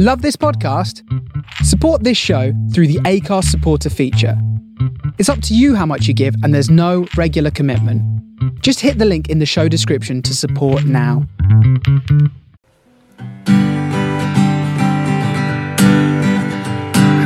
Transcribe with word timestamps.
Love 0.00 0.22
this 0.22 0.36
podcast? 0.36 1.02
Support 1.64 2.04
this 2.04 2.16
show 2.16 2.52
through 2.72 2.86
the 2.86 3.00
Anchor 3.04 3.42
supporter 3.42 3.90
feature. 3.90 4.40
It's 5.18 5.28
up 5.28 5.42
to 5.42 5.56
you 5.56 5.74
how 5.74 5.86
much 5.86 6.06
you 6.06 6.14
give, 6.14 6.36
and 6.44 6.54
there's 6.54 6.70
no 6.70 7.08
regular 7.16 7.50
commitment. 7.50 8.00
Just 8.62 8.78
hit 8.78 8.98
the 8.98 9.04
link 9.04 9.28
in 9.28 9.40
the 9.40 9.44
show 9.44 9.66
description 9.66 10.22
to 10.22 10.36
support 10.36 10.84
now. 10.84 11.26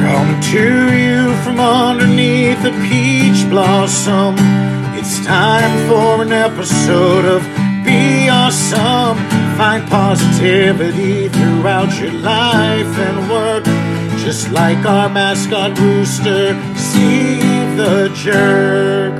Come 0.00 0.40
to 0.40 0.96
you 0.96 1.36
from 1.44 1.60
underneath 1.60 2.64
a 2.64 2.72
peach 2.88 3.46
blossom. 3.50 4.36
It's 4.96 5.22
time 5.26 5.88
for 5.90 6.22
an 6.22 6.32
episode 6.32 7.26
of 7.26 7.61
Be 7.92 8.26
Awesome. 8.30 9.18
Find 9.58 9.86
positivity 9.86 11.28
throughout 11.28 11.92
your 12.00 12.12
life 12.12 12.98
and 12.98 13.30
work. 13.30 13.64
Just 14.18 14.50
like 14.50 14.82
our 14.86 15.10
mascot 15.10 15.78
rooster, 15.78 16.54
Steve 16.74 17.76
the 17.76 18.10
Jerk. 18.14 19.12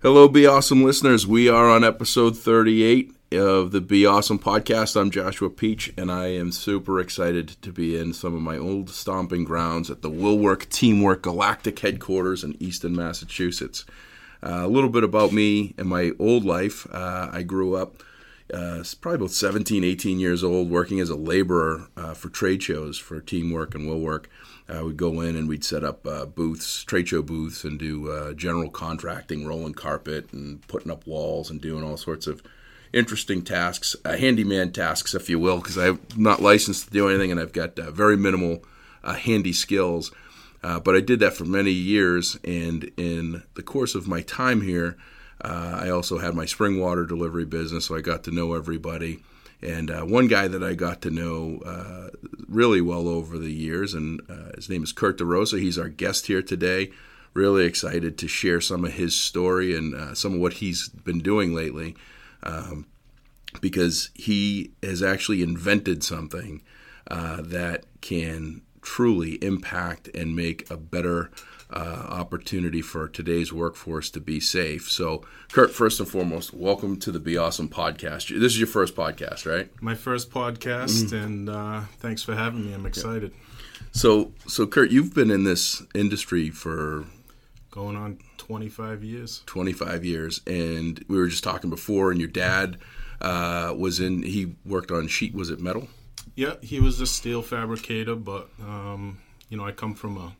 Hello, 0.00 0.28
Be 0.28 0.46
Awesome 0.46 0.84
listeners. 0.84 1.26
We 1.26 1.48
are 1.48 1.68
on 1.68 1.82
episode 1.82 2.38
38 2.38 3.12
of 3.32 3.72
the 3.72 3.80
Be 3.80 4.06
Awesome 4.06 4.38
podcast. 4.38 4.94
I'm 4.94 5.10
Joshua 5.10 5.50
Peach, 5.50 5.92
and 5.96 6.12
I 6.12 6.28
am 6.28 6.52
super 6.52 7.00
excited 7.00 7.48
to 7.62 7.72
be 7.72 7.96
in 7.96 8.12
some 8.12 8.36
of 8.36 8.42
my 8.42 8.56
old 8.56 8.90
stomping 8.90 9.42
grounds 9.42 9.90
at 9.90 10.02
the 10.02 10.10
Willwork 10.10 10.68
Teamwork 10.68 11.22
Galactic 11.22 11.80
headquarters 11.80 12.44
in 12.44 12.56
Easton, 12.62 12.94
Massachusetts. 12.94 13.84
Uh, 14.42 14.64
a 14.64 14.68
little 14.68 14.90
bit 14.90 15.04
about 15.04 15.32
me 15.32 15.74
and 15.78 15.88
my 15.88 16.12
old 16.18 16.44
life. 16.44 16.86
Uh, 16.92 17.28
I 17.32 17.42
grew 17.42 17.74
up 17.74 18.02
uh, 18.52 18.82
probably 19.00 19.16
about 19.16 19.30
17, 19.30 19.84
18 19.84 20.18
years 20.18 20.42
old, 20.42 20.70
working 20.70 21.00
as 21.00 21.10
a 21.10 21.16
laborer 21.16 21.88
uh, 21.96 22.14
for 22.14 22.28
trade 22.28 22.62
shows 22.62 22.98
for 22.98 23.20
Teamwork 23.20 23.74
and 23.74 23.86
Willwork. 23.86 24.26
Uh, 24.68 24.84
we'd 24.84 24.96
go 24.96 25.20
in 25.20 25.36
and 25.36 25.48
we'd 25.48 25.64
set 25.64 25.84
up 25.84 26.06
uh, 26.06 26.24
booths, 26.26 26.84
trade 26.84 27.08
show 27.08 27.22
booths, 27.22 27.64
and 27.64 27.78
do 27.78 28.10
uh, 28.10 28.32
general 28.32 28.70
contracting, 28.70 29.46
rolling 29.46 29.74
carpet, 29.74 30.32
and 30.32 30.66
putting 30.66 30.90
up 30.90 31.06
walls, 31.06 31.50
and 31.50 31.60
doing 31.60 31.82
all 31.82 31.96
sorts 31.96 32.26
of 32.26 32.42
interesting 32.92 33.42
tasks, 33.42 33.96
handyman 34.04 34.72
tasks, 34.72 35.14
if 35.14 35.28
you 35.28 35.38
will, 35.38 35.58
because 35.58 35.76
I'm 35.76 36.00
not 36.16 36.40
licensed 36.40 36.86
to 36.86 36.90
do 36.90 37.08
anything, 37.08 37.30
and 37.30 37.40
I've 37.40 37.52
got 37.52 37.76
very 37.76 38.16
minimal 38.16 38.62
handy 39.04 39.52
skills. 39.52 40.10
Uh, 40.62 40.80
but 40.80 40.96
I 40.96 41.00
did 41.00 41.20
that 41.20 41.34
for 41.34 41.44
many 41.44 41.70
years, 41.70 42.38
and 42.44 42.90
in 42.96 43.42
the 43.54 43.62
course 43.62 43.94
of 43.94 44.08
my 44.08 44.22
time 44.22 44.60
here, 44.62 44.96
uh, 45.40 45.78
I 45.82 45.90
also 45.90 46.18
had 46.18 46.34
my 46.34 46.46
spring 46.46 46.80
water 46.80 47.06
delivery 47.06 47.44
business, 47.44 47.86
so 47.86 47.96
I 47.96 48.00
got 48.00 48.24
to 48.24 48.32
know 48.32 48.54
everybody. 48.54 49.20
And 49.62 49.90
uh, 49.90 50.02
one 50.02 50.26
guy 50.26 50.48
that 50.48 50.62
I 50.62 50.74
got 50.74 51.00
to 51.02 51.10
know 51.10 51.60
uh, 51.64 52.10
really 52.48 52.80
well 52.80 53.08
over 53.08 53.38
the 53.38 53.52
years, 53.52 53.94
and 53.94 54.20
uh, 54.28 54.52
his 54.56 54.68
name 54.68 54.82
is 54.82 54.92
Kurt 54.92 55.18
DeRosa. 55.18 55.60
He's 55.60 55.78
our 55.78 55.88
guest 55.88 56.26
here 56.26 56.42
today. 56.42 56.90
Really 57.34 57.64
excited 57.64 58.18
to 58.18 58.28
share 58.28 58.60
some 58.60 58.84
of 58.84 58.94
his 58.94 59.14
story 59.14 59.76
and 59.76 59.94
uh, 59.94 60.14
some 60.14 60.34
of 60.34 60.40
what 60.40 60.54
he's 60.54 60.88
been 60.88 61.20
doing 61.20 61.54
lately, 61.54 61.96
um, 62.42 62.86
because 63.60 64.10
he 64.14 64.72
has 64.82 65.02
actually 65.02 65.42
invented 65.42 66.02
something 66.02 66.62
that 67.08 67.84
can 68.00 68.62
truly 68.82 69.34
impact 69.44 70.08
and 70.14 70.34
make 70.34 70.70
a 70.70 70.76
better 70.76 71.30
uh, 71.70 72.06
opportunity 72.08 72.80
for 72.80 73.08
today's 73.08 73.52
workforce 73.52 74.10
to 74.10 74.20
be 74.20 74.40
safe. 74.40 74.90
So, 74.90 75.24
Kurt, 75.52 75.70
first 75.70 76.00
and 76.00 76.08
foremost, 76.08 76.54
welcome 76.54 76.98
to 77.00 77.12
the 77.12 77.20
Be 77.20 77.36
Awesome 77.36 77.68
podcast. 77.68 78.28
This 78.28 78.52
is 78.52 78.58
your 78.58 78.68
first 78.68 78.94
podcast, 78.94 79.44
right? 79.44 79.70
My 79.82 79.94
first 79.94 80.30
podcast, 80.30 81.12
and 81.12 81.50
uh, 81.50 81.82
thanks 81.98 82.22
for 82.22 82.34
having 82.34 82.66
me. 82.66 82.72
I'm 82.72 82.86
excited. 82.86 83.32
So, 83.92 84.32
so 84.46 84.66
Kurt, 84.66 84.90
you've 84.90 85.14
been 85.14 85.30
in 85.30 85.44
this 85.44 85.82
industry 85.94 86.50
for 86.50 87.04
Going 87.70 87.96
on 87.96 88.18
25 88.38 89.04
years. 89.04 89.42
25 89.46 90.04
years, 90.04 90.40
and 90.46 91.04
we 91.06 91.18
were 91.18 91.28
just 91.28 91.44
talking 91.44 91.68
before, 91.68 92.10
and 92.10 92.18
your 92.18 92.28
dad 92.28 92.78
uh, 93.20 93.74
was 93.76 94.00
in. 94.00 94.22
He 94.22 94.56
worked 94.64 94.90
on 94.90 95.06
sheet. 95.06 95.34
Was 95.34 95.50
it 95.50 95.60
metal? 95.60 95.88
Yeah, 96.34 96.54
he 96.62 96.80
was 96.80 97.00
a 97.00 97.06
steel 97.06 97.42
fabricator, 97.42 98.14
but 98.14 98.48
um, 98.60 99.18
you 99.48 99.56
know, 99.56 99.64
I 99.64 99.72
come 99.72 99.94
from 99.94 100.16
a, 100.16 100.32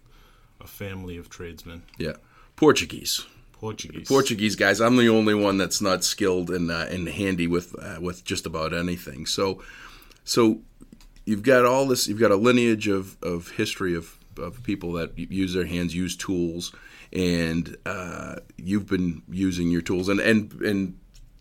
a 0.60 0.66
family 0.66 1.16
of 1.16 1.28
tradesmen, 1.28 1.82
Yeah, 1.98 2.14
Portuguese. 2.56 3.24
Portuguese. 3.52 4.06
Portuguese 4.06 4.54
guys. 4.54 4.80
I'm 4.80 4.96
the 4.96 5.08
only 5.08 5.34
one 5.34 5.58
that's 5.58 5.80
not 5.80 6.04
skilled 6.04 6.50
and 6.50 6.70
uh, 6.70 6.86
and 6.88 7.08
handy 7.08 7.46
with 7.48 7.74
uh, 7.82 7.98
with 8.00 8.24
just 8.24 8.46
about 8.46 8.72
anything. 8.72 9.26
So, 9.26 9.62
so 10.24 10.60
you've 11.24 11.42
got 11.42 11.64
all 11.64 11.86
this. 11.86 12.06
You've 12.06 12.20
got 12.20 12.30
a 12.30 12.36
lineage 12.36 12.86
of, 12.86 13.16
of 13.20 13.50
history 13.50 13.96
of, 13.96 14.16
of 14.38 14.62
people 14.62 14.92
that 14.92 15.18
use 15.18 15.54
their 15.54 15.66
hands, 15.66 15.94
use 15.94 16.16
tools, 16.16 16.72
and 17.12 17.76
uh, 17.84 18.36
you've 18.56 18.86
been 18.86 19.22
using 19.28 19.70
your 19.70 19.82
tools. 19.82 20.08
And 20.08 20.20
and 20.20 20.52
and 20.62 20.98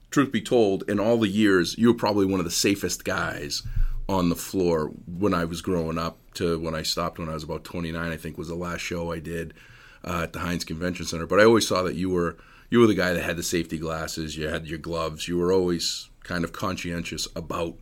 truth 0.09 0.31
be 0.31 0.41
told, 0.41 0.89
in 0.89 0.99
all 0.99 1.17
the 1.17 1.27
years, 1.27 1.77
you 1.77 1.89
were 1.89 1.97
probably 1.97 2.25
one 2.25 2.39
of 2.39 2.45
the 2.45 2.51
safest 2.51 3.05
guys 3.05 3.61
on 4.09 4.29
the 4.29 4.35
floor 4.35 4.91
when 5.05 5.33
I 5.33 5.45
was 5.45 5.61
growing 5.61 5.97
up. 5.97 6.17
To 6.35 6.59
when 6.59 6.75
I 6.75 6.83
stopped 6.83 7.17
when 7.17 7.29
I 7.29 7.33
was 7.33 7.43
about 7.43 7.63
29, 7.63 8.11
I 8.11 8.15
think 8.15 8.37
was 8.37 8.47
the 8.47 8.55
last 8.55 8.81
show 8.81 9.11
I 9.11 9.17
did 9.19 9.55
uh, 10.03 10.21
at 10.23 10.33
the 10.33 10.39
Hynes 10.39 10.65
Convention 10.65 11.05
Center. 11.05 11.25
But 11.25 11.39
I 11.39 11.45
always 11.45 11.67
saw 11.67 11.81
that 11.83 11.95
you 11.95 12.09
were 12.09 12.37
you 12.69 12.79
were 12.79 12.87
the 12.87 12.93
guy 12.93 13.13
that 13.13 13.23
had 13.23 13.37
the 13.37 13.43
safety 13.43 13.77
glasses, 13.77 14.37
you 14.37 14.47
had 14.47 14.67
your 14.67 14.77
gloves, 14.77 15.27
you 15.27 15.37
were 15.37 15.51
always 15.51 16.09
kind 16.23 16.43
of 16.43 16.51
conscientious 16.51 17.27
about 17.35 17.75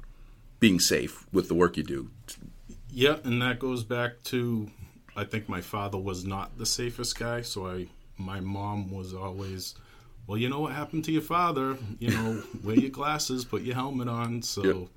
being 0.60 0.80
safe 0.80 1.26
with 1.34 1.48
the 1.48 1.56
work 1.56 1.76
you 1.76 1.84
do. 1.84 2.10
Yeah, 2.92 3.18
and 3.24 3.42
that 3.42 3.60
goes 3.60 3.84
back 3.84 4.24
to 4.26 4.70
I 5.16 5.24
think 5.24 5.50
my 5.50 5.62
father 5.62 5.98
was 5.98 6.26
not 6.26 6.58
the 6.58 6.66
safest 6.66 7.18
guy, 7.20 7.42
so 7.42 7.68
I 7.68 7.88
my 8.18 8.40
mom 8.40 8.92
was 8.92 9.14
always 9.14 9.76
well, 10.28 10.38
you 10.38 10.50
know 10.50 10.62
what 10.62 10.72
happened 10.72 11.04
to 11.06 11.12
your 11.12 11.22
father? 11.22 11.78
You 12.00 12.12
know, 12.12 12.44
wear 12.64 12.76
your 12.76 12.90
glasses, 12.90 13.46
put 13.46 13.62
your 13.62 13.76
helmet 13.76 14.08
on. 14.08 14.42
So 14.42 14.64
Yep. 14.64 14.88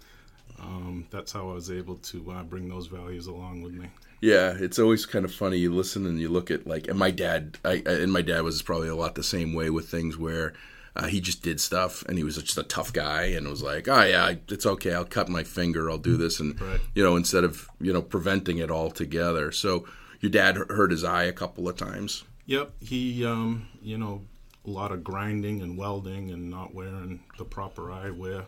Um, 0.60 1.06
that's 1.10 1.32
how 1.32 1.50
I 1.50 1.54
was 1.54 1.70
able 1.70 1.96
to 1.96 2.30
uh, 2.30 2.42
bring 2.42 2.68
those 2.68 2.86
values 2.86 3.26
along 3.26 3.62
with 3.62 3.72
me. 3.74 3.88
Yeah, 4.20 4.54
it's 4.58 4.78
always 4.78 5.06
kind 5.06 5.24
of 5.24 5.32
funny. 5.32 5.58
You 5.58 5.72
listen 5.72 6.04
and 6.06 6.18
you 6.20 6.28
look 6.28 6.50
at 6.50 6.66
like, 6.66 6.88
and 6.88 6.98
my 6.98 7.10
dad, 7.10 7.58
I, 7.64 7.82
and 7.86 8.12
my 8.12 8.22
dad 8.22 8.42
was 8.42 8.62
probably 8.62 8.88
a 8.88 8.96
lot 8.96 9.14
the 9.14 9.22
same 9.22 9.54
way 9.54 9.70
with 9.70 9.88
things 9.88 10.18
where 10.18 10.54
uh, 10.96 11.06
he 11.06 11.20
just 11.20 11.42
did 11.42 11.60
stuff 11.60 12.02
and 12.08 12.18
he 12.18 12.24
was 12.24 12.36
just 12.36 12.58
a 12.58 12.64
tough 12.64 12.92
guy 12.92 13.26
and 13.26 13.46
was 13.46 13.62
like, 13.62 13.86
oh 13.86 14.02
yeah, 14.02 14.34
it's 14.48 14.66
okay. 14.66 14.92
I'll 14.94 15.04
cut 15.04 15.28
my 15.28 15.44
finger. 15.44 15.88
I'll 15.88 15.98
do 15.98 16.16
this, 16.16 16.40
and 16.40 16.60
Right. 16.60 16.80
you 16.96 17.02
know, 17.04 17.14
instead 17.14 17.44
of 17.44 17.68
you 17.80 17.92
know 17.92 18.02
preventing 18.02 18.58
it 18.58 18.70
altogether. 18.72 19.52
So 19.52 19.86
your 20.20 20.30
dad 20.30 20.56
hurt 20.56 20.90
his 20.90 21.04
eye 21.04 21.24
a 21.24 21.32
couple 21.32 21.68
of 21.68 21.76
times. 21.76 22.24
Yep, 22.46 22.72
he, 22.80 23.24
um, 23.24 23.68
you 23.80 23.98
know, 23.98 24.22
a 24.66 24.70
lot 24.70 24.90
of 24.90 25.04
grinding 25.04 25.62
and 25.62 25.78
welding 25.78 26.30
and 26.32 26.50
not 26.50 26.74
wearing 26.74 27.20
the 27.36 27.44
proper 27.44 27.82
eyewear. 27.82 28.46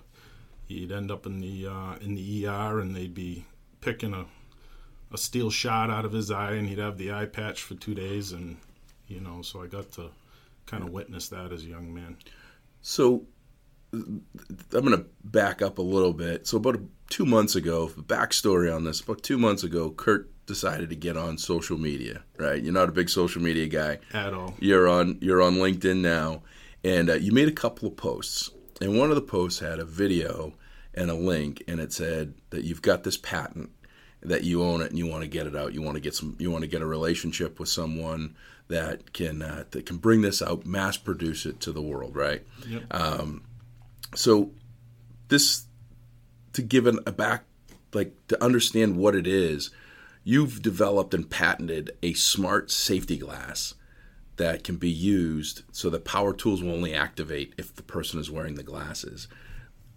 He'd 0.70 0.92
end 0.92 1.10
up 1.10 1.26
in 1.26 1.40
the 1.40 1.66
uh, 1.66 1.96
in 2.00 2.14
the 2.14 2.46
ER, 2.46 2.78
and 2.78 2.94
they'd 2.94 3.12
be 3.12 3.44
picking 3.80 4.14
a 4.14 4.26
a 5.12 5.18
steel 5.18 5.50
shot 5.50 5.90
out 5.90 6.04
of 6.04 6.12
his 6.12 6.30
eye, 6.30 6.52
and 6.52 6.68
he'd 6.68 6.78
have 6.78 6.96
the 6.96 7.12
eye 7.12 7.26
patch 7.26 7.62
for 7.62 7.74
two 7.74 7.94
days, 7.94 8.30
and 8.30 8.56
you 9.08 9.20
know, 9.20 9.42
so 9.42 9.62
I 9.62 9.66
got 9.66 9.90
to 9.92 10.10
kind 10.66 10.84
of 10.84 10.90
witness 10.90 11.28
that 11.30 11.52
as 11.52 11.64
a 11.64 11.66
young 11.66 11.92
man. 11.92 12.16
So 12.82 13.26
I'm 13.92 14.24
going 14.70 14.96
to 14.96 15.06
back 15.24 15.60
up 15.62 15.78
a 15.78 15.82
little 15.82 16.12
bit. 16.12 16.46
So 16.46 16.58
about 16.58 16.80
two 17.08 17.26
months 17.26 17.56
ago, 17.56 17.88
backstory 17.88 18.74
on 18.74 18.84
this. 18.84 19.00
About 19.00 19.24
two 19.24 19.36
months 19.36 19.64
ago, 19.64 19.90
Kurt 19.90 20.30
decided 20.46 20.90
to 20.90 20.96
get 20.96 21.16
on 21.16 21.36
social 21.36 21.78
media. 21.78 22.22
Right? 22.38 22.62
You're 22.62 22.72
not 22.72 22.88
a 22.88 22.92
big 22.92 23.08
social 23.08 23.42
media 23.42 23.66
guy. 23.66 23.98
At 24.14 24.32
all. 24.32 24.54
You're 24.60 24.88
on 24.88 25.18
you're 25.20 25.42
on 25.42 25.56
LinkedIn 25.56 26.00
now, 26.00 26.42
and 26.84 27.10
uh, 27.10 27.14
you 27.14 27.32
made 27.32 27.48
a 27.48 27.52
couple 27.52 27.88
of 27.88 27.96
posts. 27.96 28.50
And 28.80 28.96
one 28.96 29.10
of 29.10 29.16
the 29.16 29.22
posts 29.22 29.58
had 29.58 29.78
a 29.78 29.84
video 29.84 30.54
and 31.00 31.10
a 31.10 31.14
link, 31.14 31.62
and 31.66 31.80
it 31.80 31.92
said 31.92 32.34
that 32.50 32.64
you've 32.64 32.82
got 32.82 33.04
this 33.04 33.16
patent 33.16 33.70
that 34.22 34.44
you 34.44 34.62
own 34.62 34.82
it 34.82 34.90
and 34.90 34.98
you 34.98 35.06
want 35.06 35.22
to 35.22 35.28
get 35.28 35.46
it 35.46 35.56
out. 35.56 35.72
You 35.72 35.80
want 35.80 35.96
to 35.96 36.00
get 36.00 36.14
some. 36.14 36.36
You 36.38 36.50
want 36.50 36.62
to 36.62 36.68
get 36.68 36.82
a 36.82 36.86
relationship 36.86 37.58
with 37.58 37.70
someone 37.70 38.36
that 38.68 39.14
can 39.14 39.40
uh, 39.40 39.64
that 39.70 39.86
can 39.86 39.96
bring 39.96 40.20
this 40.20 40.42
out, 40.42 40.66
mass 40.66 40.98
produce 40.98 41.46
it 41.46 41.60
to 41.60 41.72
the 41.72 41.80
world. 41.80 42.14
Right. 42.14 42.42
Yep. 42.68 42.82
So 44.14 44.50
this 45.28 45.64
to 46.52 46.62
give 46.62 46.86
an, 46.86 46.98
a 47.06 47.12
back 47.12 47.44
like 47.94 48.14
to 48.28 48.42
understand 48.44 48.96
what 48.96 49.14
it 49.14 49.26
is, 49.26 49.70
you've 50.22 50.60
developed 50.62 51.14
and 51.14 51.28
patented 51.28 51.92
a 52.02 52.12
smart 52.12 52.70
safety 52.70 53.16
glass 53.16 53.74
that 54.36 54.64
can 54.64 54.76
be 54.76 54.90
used 54.90 55.62
so 55.72 55.90
that 55.90 56.04
power 56.04 56.32
tools 56.32 56.62
will 56.62 56.72
only 56.72 56.94
activate 56.94 57.54
if 57.58 57.74
the 57.74 57.82
person 57.82 58.20
is 58.20 58.30
wearing 58.30 58.54
the 58.54 58.62
glasses. 58.62 59.28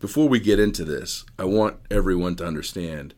Before 0.03 0.27
we 0.27 0.41
get 0.41 0.59
into 0.59 0.83
this, 0.83 1.23
I 1.39 1.45
want 1.45 1.77
everyone 1.89 2.35
to 2.35 2.45
understand 2.45 3.13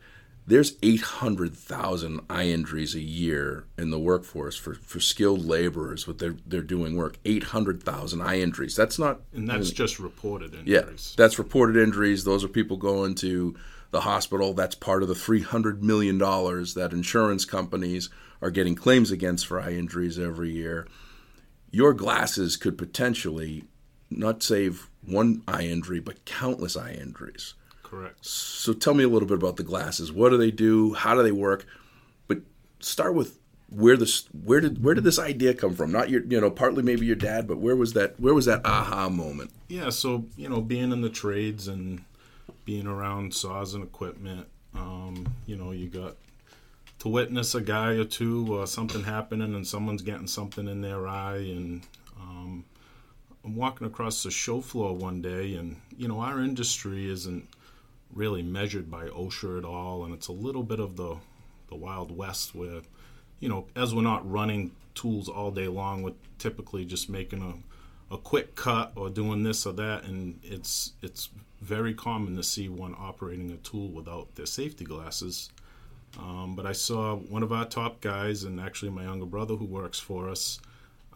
there's 0.46 0.74
800,000 0.84 2.20
eye 2.30 2.44
injuries 2.44 2.94
a 2.94 3.00
year 3.00 3.64
in 3.76 3.90
the 3.90 3.98
workforce 3.98 4.56
for, 4.56 4.74
for 4.74 5.00
skilled 5.00 5.44
laborers 5.44 6.06
with 6.06 6.20
their 6.20 6.36
they're 6.46 6.62
doing 6.62 6.94
work. 6.94 7.18
800,000 7.24 8.20
eye 8.20 8.38
injuries. 8.38 8.76
That's 8.76 9.00
not 9.00 9.22
and 9.32 9.50
that's 9.50 9.72
mm. 9.72 9.74
just 9.74 9.98
reported 9.98 10.54
injuries. 10.54 10.68
yeah 10.68 10.80
injuries. 10.82 11.14
that's 11.18 11.40
reported 11.40 11.76
injuries. 11.76 12.22
Those 12.22 12.44
are 12.44 12.48
people 12.48 12.76
going 12.76 13.16
to 13.16 13.56
the 13.90 14.02
hospital. 14.02 14.54
That's 14.54 14.76
part 14.76 15.02
of 15.02 15.08
the 15.08 15.16
300 15.16 15.82
million 15.82 16.18
dollars 16.18 16.74
that 16.74 16.92
insurance 16.92 17.44
companies 17.44 18.10
are 18.40 18.52
getting 18.52 18.76
claims 18.76 19.10
against 19.10 19.48
for 19.48 19.60
eye 19.60 19.72
injuries 19.72 20.20
every 20.20 20.52
year. 20.52 20.86
Your 21.72 21.92
glasses 21.92 22.56
could 22.56 22.78
potentially 22.78 23.64
not 24.08 24.44
save 24.44 24.88
one 25.06 25.42
eye 25.48 25.62
injury 25.62 26.00
but 26.00 26.24
countless 26.24 26.76
eye 26.76 26.92
injuries 26.92 27.54
Correct. 27.82 28.24
so 28.24 28.72
tell 28.72 28.94
me 28.94 29.04
a 29.04 29.08
little 29.08 29.28
bit 29.28 29.38
about 29.38 29.56
the 29.56 29.62
glasses. 29.62 30.12
What 30.12 30.30
do 30.30 30.36
they 30.36 30.50
do? 30.50 30.94
How 30.94 31.14
do 31.14 31.22
they 31.22 31.32
work? 31.32 31.64
But 32.26 32.38
start 32.80 33.14
with 33.14 33.38
where 33.68 33.96
this 33.96 34.28
where 34.44 34.60
did 34.60 34.82
where 34.82 34.94
did 34.94 35.04
this 35.04 35.18
idea 35.18 35.54
come 35.54 35.74
from? 35.74 35.92
Not 35.92 36.10
your 36.10 36.22
you 36.24 36.40
know 36.40 36.50
partly 36.50 36.82
maybe 36.82 37.06
your 37.06 37.16
dad, 37.16 37.46
but 37.46 37.58
where 37.58 37.76
was 37.76 37.92
that 37.92 38.18
where 38.18 38.34
was 38.34 38.46
that 38.46 38.66
aha 38.66 39.08
moment? 39.08 39.50
Yeah, 39.68 39.90
so 39.90 40.24
you 40.36 40.48
know, 40.48 40.60
being 40.60 40.90
in 40.92 41.00
the 41.00 41.08
trades 41.08 41.68
and 41.68 42.04
being 42.64 42.88
around 42.88 43.32
saws 43.34 43.74
and 43.74 43.84
equipment, 43.84 44.48
um, 44.74 45.32
you 45.46 45.56
know, 45.56 45.70
you 45.70 45.88
got 45.88 46.16
to 47.00 47.08
witness 47.08 47.54
a 47.54 47.60
guy 47.60 47.92
or 47.92 48.04
two 48.04 48.52
or 48.52 48.66
something 48.66 49.04
happening 49.04 49.54
and 49.54 49.66
someone's 49.66 50.02
getting 50.02 50.26
something 50.26 50.66
in 50.66 50.80
their 50.80 51.06
eye 51.06 51.36
and 51.36 51.82
I'm 53.46 53.54
walking 53.54 53.86
across 53.86 54.24
the 54.24 54.30
show 54.32 54.60
floor 54.60 54.92
one 54.92 55.22
day 55.22 55.54
and 55.54 55.80
you 55.96 56.08
know 56.08 56.18
our 56.18 56.40
industry 56.40 57.08
isn't 57.08 57.48
really 58.12 58.42
measured 58.42 58.90
by 58.90 59.06
OSHA 59.06 59.58
at 59.58 59.64
all 59.64 60.04
and 60.04 60.12
it's 60.12 60.26
a 60.26 60.32
little 60.32 60.64
bit 60.64 60.80
of 60.80 60.96
the 60.96 61.16
the 61.68 61.76
wild 61.76 62.10
west 62.10 62.56
where 62.56 62.80
you 63.38 63.48
know 63.48 63.68
as 63.76 63.94
we're 63.94 64.02
not 64.02 64.28
running 64.28 64.72
tools 64.96 65.28
all 65.28 65.52
day 65.52 65.68
long 65.68 66.02
we're 66.02 66.12
typically 66.38 66.84
just 66.84 67.08
making 67.08 67.40
a 67.40 68.14
a 68.14 68.18
quick 68.18 68.56
cut 68.56 68.92
or 68.96 69.08
doing 69.08 69.44
this 69.44 69.64
or 69.64 69.72
that 69.74 70.02
and 70.02 70.40
it's 70.42 70.94
it's 71.00 71.28
very 71.60 71.94
common 71.94 72.34
to 72.34 72.42
see 72.42 72.68
one 72.68 72.96
operating 72.98 73.52
a 73.52 73.56
tool 73.58 73.88
without 73.88 74.34
their 74.34 74.46
safety 74.46 74.84
glasses. 74.84 75.50
Um, 76.18 76.54
but 76.54 76.66
I 76.66 76.72
saw 76.72 77.16
one 77.16 77.42
of 77.42 77.52
our 77.52 77.64
top 77.64 78.00
guys 78.00 78.44
and 78.44 78.60
actually 78.60 78.90
my 78.90 79.04
younger 79.04 79.26
brother 79.26 79.54
who 79.54 79.64
works 79.64 79.98
for 79.98 80.28
us 80.28 80.60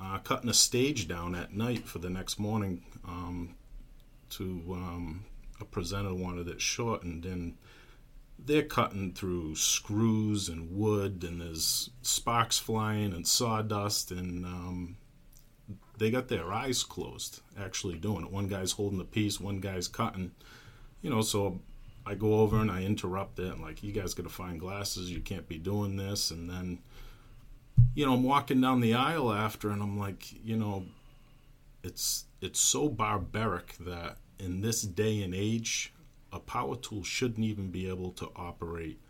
uh, 0.01 0.19
cutting 0.19 0.49
a 0.49 0.55
stage 0.55 1.07
down 1.07 1.35
at 1.35 1.53
night 1.53 1.87
for 1.87 1.99
the 1.99 2.11
next 2.11 2.39
morning 2.39 2.83
um, 3.05 3.55
to 4.31 4.63
um, 4.73 5.25
a 5.61 5.65
presenter 5.65 6.15
wanted 6.15 6.49
it 6.49 6.61
shortened 6.61 7.25
and 7.27 7.57
they're 8.39 8.63
cutting 8.63 9.13
through 9.13 9.55
screws 9.55 10.49
and 10.49 10.75
wood 10.75 11.23
and 11.23 11.41
there's 11.41 11.91
sparks 12.03 12.59
flying 12.59 13.13
and 13.13 13.27
sawdust 13.27 14.11
and 14.11 14.47
um, 14.47 14.97
they 15.99 16.11
got 16.11 16.29
their 16.29 16.51
eyes 16.51 16.83
closed 16.83 17.41
actually 17.59 17.97
doing 17.99 18.25
it. 18.25 18.33
One 18.33 18.49
guy's 18.49 18.73
holding 18.73 18.99
the 18.99 19.05
piece 19.05 19.39
one 19.39 19.61
guy's 19.61 19.89
cutting 19.89 20.33
you 21.03 21.11
know 21.11 21.21
so 21.21 21.61
i 22.07 22.15
go 22.15 22.41
over 22.41 22.59
and 22.59 22.71
i 22.71 22.83
interrupt 22.83 23.39
it 23.39 23.53
and 23.53 23.61
like 23.61 23.83
you 23.83 23.93
guys 23.93 24.15
gotta 24.15 24.31
find 24.31 24.59
glasses 24.59 25.11
you 25.11 25.21
can't 25.21 25.49
be 25.49 25.59
doing 25.59 25.97
this 25.97 26.31
and 26.31 26.49
then 26.49 26.79
you 27.95 28.07
know 28.07 28.15
i'm 28.15 28.23
walking 28.23 28.61
down 28.61 28.81
the 28.81 28.95
aisle 28.95 29.33
after 29.33 29.71
and 29.71 29.83
i'm 29.83 29.99
like 29.99 30.33
you 30.45 30.57
know 30.57 30.85
it's 31.83 32.25
it's 32.41 32.61
so 32.61 32.89
barbaric 32.89 33.77
that 33.79 34.17
in 34.39 34.61
this 34.61 34.83
day 34.83 35.23
and 35.23 35.35
age 35.35 35.93
a 36.33 36.39
power 36.39 36.77
tool 36.77 37.03
shouldn't 37.03 37.45
even 37.45 37.71
be 37.71 37.89
able 37.89 38.13
to 38.13 38.31
operate 38.37 39.01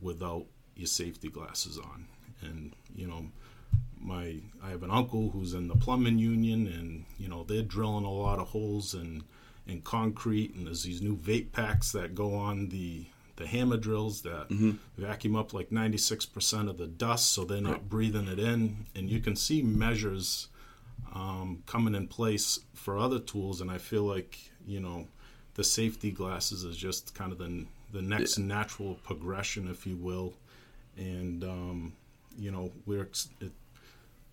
without 0.00 0.46
your 0.76 0.86
safety 0.86 1.28
glasses 1.28 1.78
on. 1.78 2.06
And 2.42 2.74
you 2.94 3.06
know 3.06 3.26
my 4.00 4.36
I 4.62 4.70
have 4.70 4.82
an 4.82 4.90
uncle 4.90 5.30
who's 5.30 5.54
in 5.54 5.68
the 5.68 5.76
plumbing 5.76 6.18
union 6.18 6.66
and 6.66 7.04
you 7.18 7.28
know 7.28 7.44
they're 7.44 7.62
drilling 7.62 8.04
a 8.04 8.12
lot 8.12 8.38
of 8.38 8.48
holes 8.48 8.94
in 8.94 9.24
in 9.66 9.80
concrete 9.82 10.54
and 10.54 10.66
there's 10.66 10.84
these 10.84 11.02
new 11.02 11.16
vape 11.16 11.52
packs 11.52 11.92
that 11.92 12.14
go 12.14 12.34
on 12.34 12.68
the 12.68 13.06
the 13.38 13.46
hammer 13.46 13.76
drills 13.76 14.22
that 14.22 14.48
vacuum 14.96 15.36
up 15.36 15.52
like 15.54 15.70
96% 15.70 16.68
of 16.68 16.76
the 16.76 16.86
dust 16.86 17.32
so 17.32 17.44
they're 17.44 17.60
not 17.60 17.88
breathing 17.88 18.26
it 18.28 18.38
in. 18.38 18.86
And 18.94 19.08
you 19.08 19.20
can 19.20 19.36
see 19.36 19.62
measures 19.62 20.48
um, 21.14 21.62
coming 21.66 21.94
in 21.94 22.08
place 22.08 22.60
for 22.74 22.98
other 22.98 23.18
tools 23.18 23.60
and 23.60 23.70
I 23.70 23.78
feel 23.78 24.02
like 24.02 24.38
you 24.66 24.80
know 24.80 25.06
the 25.54 25.64
safety 25.64 26.10
glasses 26.10 26.64
is 26.64 26.76
just 26.76 27.14
kind 27.14 27.32
of 27.32 27.38
the 27.38 27.64
the 27.92 28.02
next 28.02 28.38
natural 28.38 28.94
progression 29.04 29.68
if 29.70 29.86
you 29.86 29.96
will. 29.96 30.34
And 30.96 31.44
um, 31.44 31.92
you 32.36 32.50
know 32.50 32.72
we're 32.86 33.02
ex- 33.02 33.30
it, 33.40 33.52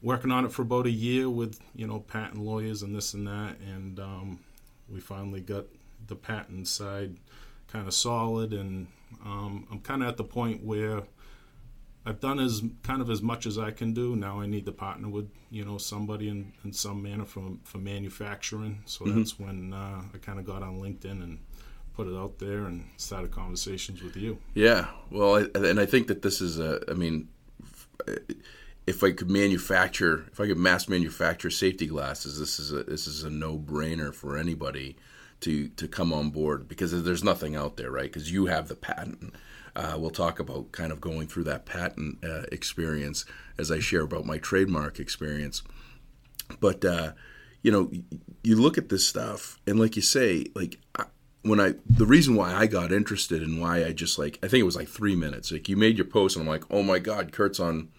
working 0.01 0.31
on 0.31 0.45
it 0.45 0.51
for 0.51 0.63
about 0.63 0.87
a 0.87 0.91
year 0.91 1.29
with 1.29 1.59
you 1.75 1.87
know 1.87 1.99
patent 1.99 2.41
lawyers 2.43 2.81
and 2.81 2.95
this 2.95 3.13
and 3.13 3.27
that. 3.27 3.55
And 3.59 3.99
um, 3.99 4.39
we 4.89 4.99
finally 4.99 5.41
got 5.41 5.65
the 6.07 6.15
patent 6.15 6.67
side 6.67 7.15
kind 7.75 7.87
of 7.87 7.93
solid 7.93 8.53
and 8.53 8.87
um, 9.25 9.67
i'm 9.69 9.79
kind 9.81 10.01
of 10.01 10.07
at 10.07 10.15
the 10.15 10.23
point 10.23 10.63
where 10.63 11.03
i've 12.05 12.21
done 12.21 12.39
as 12.39 12.61
kind 12.83 13.01
of 13.01 13.09
as 13.09 13.21
much 13.21 13.45
as 13.45 13.57
i 13.57 13.69
can 13.69 13.93
do. 13.93 14.15
Now 14.15 14.39
i 14.39 14.45
need 14.45 14.65
to 14.65 14.71
partner 14.71 15.09
with 15.09 15.29
you 15.49 15.65
know 15.65 15.77
somebody 15.77 16.29
in, 16.29 16.53
in 16.63 16.71
some 16.71 17.03
manner 17.03 17.25
for, 17.25 17.43
for 17.63 17.79
manufacturing. 17.79 18.83
So 18.85 19.05
that's 19.05 19.37
when 19.39 19.73
uh, 19.73 20.03
i 20.13 20.17
kind 20.19 20.39
of 20.39 20.45
got 20.45 20.63
on 20.63 20.79
linkedin 20.79 21.23
and 21.23 21.39
put 21.93 22.07
it 22.07 22.15
out 22.15 22.39
there 22.39 22.65
and 22.65 22.85
started 22.97 23.31
conversations 23.31 24.01
with 24.01 24.17
you. 24.17 24.37
Yeah, 24.53 24.87
well, 25.09 25.37
I, 25.37 25.47
and 25.57 25.79
I 25.79 25.85
think 25.85 26.07
that 26.07 26.21
this 26.21 26.41
is 26.41 26.59
a. 26.59 26.81
I 26.89 26.93
mean, 26.93 27.29
if 28.85 29.03
I 29.03 29.11
could 29.11 29.29
manufacture, 29.29 30.25
if 30.31 30.39
I 30.39 30.47
could 30.47 30.57
mass 30.57 30.87
manufacture 30.89 31.49
safety 31.49 31.87
glasses, 31.87 32.37
this 32.39 32.59
is 32.59 32.71
a 32.71 32.83
this 32.83 33.07
is 33.07 33.23
a 33.23 33.29
no 33.29 33.57
brainer 33.57 34.13
for 34.13 34.37
anybody 34.37 34.97
to 35.41 35.67
to 35.69 35.87
come 35.87 36.13
on 36.13 36.29
board 36.29 36.67
because 36.67 37.03
there's 37.03 37.23
nothing 37.23 37.55
out 37.55 37.77
there, 37.77 37.91
right? 37.91 38.11
Because 38.11 38.31
you 38.31 38.47
have 38.47 38.67
the 38.67 38.75
patent. 38.75 39.33
Uh, 39.75 39.95
we'll 39.97 40.09
talk 40.09 40.39
about 40.39 40.71
kind 40.71 40.91
of 40.91 41.01
going 41.01 41.27
through 41.27 41.43
that 41.43 41.65
patent 41.65 42.23
uh, 42.23 42.43
experience 42.51 43.25
as 43.57 43.71
I 43.71 43.79
share 43.79 44.01
about 44.01 44.25
my 44.25 44.37
trademark 44.37 44.99
experience. 44.99 45.63
But 46.59 46.85
uh, 46.85 47.11
you 47.61 47.71
know, 47.71 47.91
you 48.43 48.55
look 48.55 48.77
at 48.77 48.89
this 48.89 49.07
stuff, 49.07 49.59
and 49.67 49.79
like 49.79 49.95
you 49.95 50.01
say, 50.01 50.47
like 50.55 50.79
when 51.41 51.59
I 51.59 51.75
the 51.87 52.05
reason 52.05 52.35
why 52.35 52.53
I 52.53 52.67
got 52.67 52.91
interested 52.91 53.41
and 53.41 53.61
why 53.61 53.85
I 53.85 53.91
just 53.91 54.17
like 54.17 54.39
I 54.43 54.47
think 54.47 54.61
it 54.61 54.65
was 54.65 54.75
like 54.75 54.87
three 54.87 55.15
minutes. 55.15 55.51
Like 55.51 55.69
you 55.69 55.77
made 55.77 55.97
your 55.97 56.05
post, 56.05 56.35
and 56.35 56.43
I'm 56.43 56.49
like, 56.49 56.63
oh 56.71 56.83
my 56.83 56.99
god, 56.99 57.31
Kurt's 57.31 57.59
on 57.59 57.89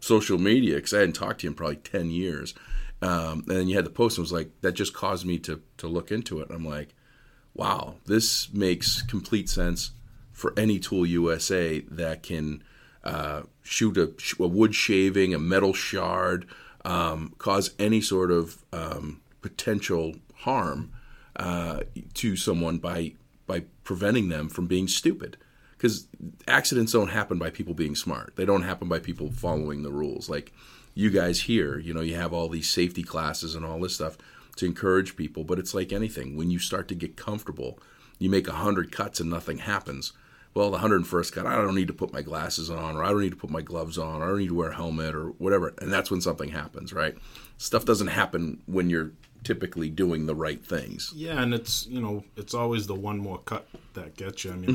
social 0.00 0.38
media 0.38 0.76
because 0.76 0.94
I 0.94 1.00
hadn't 1.00 1.14
talked 1.14 1.40
to 1.42 1.46
him 1.46 1.54
probably 1.54 1.76
ten 1.76 2.10
years. 2.10 2.54
Um, 3.02 3.44
and 3.48 3.56
then 3.56 3.68
you 3.68 3.76
had 3.76 3.86
the 3.86 3.90
post, 3.90 4.18
and 4.18 4.22
was 4.22 4.32
like 4.32 4.50
that 4.60 4.72
just 4.72 4.94
caused 4.94 5.24
me 5.24 5.38
to 5.40 5.62
to 5.78 5.88
look 5.88 6.10
into 6.10 6.40
it. 6.40 6.48
I'm 6.50 6.64
like, 6.64 6.94
wow, 7.54 7.94
this 8.06 8.52
makes 8.52 9.02
complete 9.02 9.48
sense 9.48 9.92
for 10.32 10.52
any 10.56 10.78
tool 10.78 11.06
USA 11.06 11.80
that 11.80 12.22
can 12.22 12.62
uh, 13.04 13.42
shoot 13.62 13.96
a, 13.96 14.12
a 14.42 14.46
wood 14.46 14.74
shaving, 14.74 15.34
a 15.34 15.38
metal 15.38 15.72
shard, 15.72 16.46
um, 16.84 17.34
cause 17.38 17.74
any 17.78 18.00
sort 18.00 18.30
of 18.30 18.58
um, 18.72 19.20
potential 19.42 20.14
harm 20.34 20.92
uh, 21.36 21.80
to 22.14 22.36
someone 22.36 22.78
by 22.78 23.12
by 23.46 23.64
preventing 23.84 24.28
them 24.28 24.48
from 24.48 24.66
being 24.66 24.88
stupid. 24.88 25.36
Because 25.76 26.06
accidents 26.46 26.92
don't 26.92 27.08
happen 27.08 27.38
by 27.38 27.48
people 27.48 27.72
being 27.72 27.96
smart. 27.96 28.34
They 28.36 28.44
don't 28.44 28.64
happen 28.64 28.86
by 28.86 28.98
people 28.98 29.30
following 29.30 29.82
the 29.82 29.90
rules. 29.90 30.28
Like 30.28 30.52
you 31.00 31.10
guys 31.10 31.40
here, 31.42 31.78
you 31.78 31.94
know, 31.94 32.02
you 32.02 32.14
have 32.14 32.34
all 32.34 32.48
these 32.48 32.68
safety 32.68 33.02
classes 33.02 33.54
and 33.54 33.64
all 33.64 33.80
this 33.80 33.94
stuff 33.94 34.18
to 34.56 34.66
encourage 34.66 35.16
people. 35.16 35.44
But 35.44 35.58
it's 35.58 35.72
like 35.72 35.92
anything. 35.92 36.36
When 36.36 36.50
you 36.50 36.58
start 36.58 36.88
to 36.88 36.94
get 36.94 37.16
comfortable, 37.16 37.78
you 38.18 38.28
make 38.28 38.46
a 38.46 38.52
hundred 38.52 38.92
cuts 38.92 39.18
and 39.18 39.30
nothing 39.30 39.58
happens. 39.58 40.12
Well, 40.52 40.70
the 40.70 40.78
hundred 40.78 40.96
and 40.96 41.06
first 41.06 41.32
cut, 41.32 41.46
I 41.46 41.54
don't 41.54 41.74
need 41.74 41.86
to 41.86 41.94
put 41.94 42.12
my 42.12 42.22
glasses 42.22 42.70
on, 42.70 42.96
or 42.96 43.04
I 43.04 43.08
don't 43.08 43.22
need 43.22 43.30
to 43.30 43.36
put 43.36 43.50
my 43.50 43.62
gloves 43.62 43.96
on, 43.96 44.20
or 44.20 44.24
I 44.24 44.28
don't 44.28 44.40
need 44.40 44.48
to 44.48 44.54
wear 44.54 44.70
a 44.70 44.74
helmet, 44.74 45.14
or 45.14 45.28
whatever. 45.38 45.72
And 45.78 45.92
that's 45.92 46.10
when 46.10 46.20
something 46.20 46.50
happens, 46.50 46.92
right? 46.92 47.16
Stuff 47.56 47.84
doesn't 47.84 48.08
happen 48.08 48.60
when 48.66 48.90
you're 48.90 49.12
typically 49.42 49.88
doing 49.88 50.26
the 50.26 50.34
right 50.34 50.62
things. 50.62 51.12
Yeah, 51.14 51.40
and 51.40 51.54
it's 51.54 51.86
you 51.86 52.00
know 52.00 52.24
it's 52.36 52.52
always 52.52 52.88
the 52.88 52.96
one 52.96 53.18
more 53.18 53.38
cut 53.38 53.68
that 53.94 54.16
gets 54.16 54.44
you. 54.44 54.52
I 54.52 54.56
mean, 54.56 54.74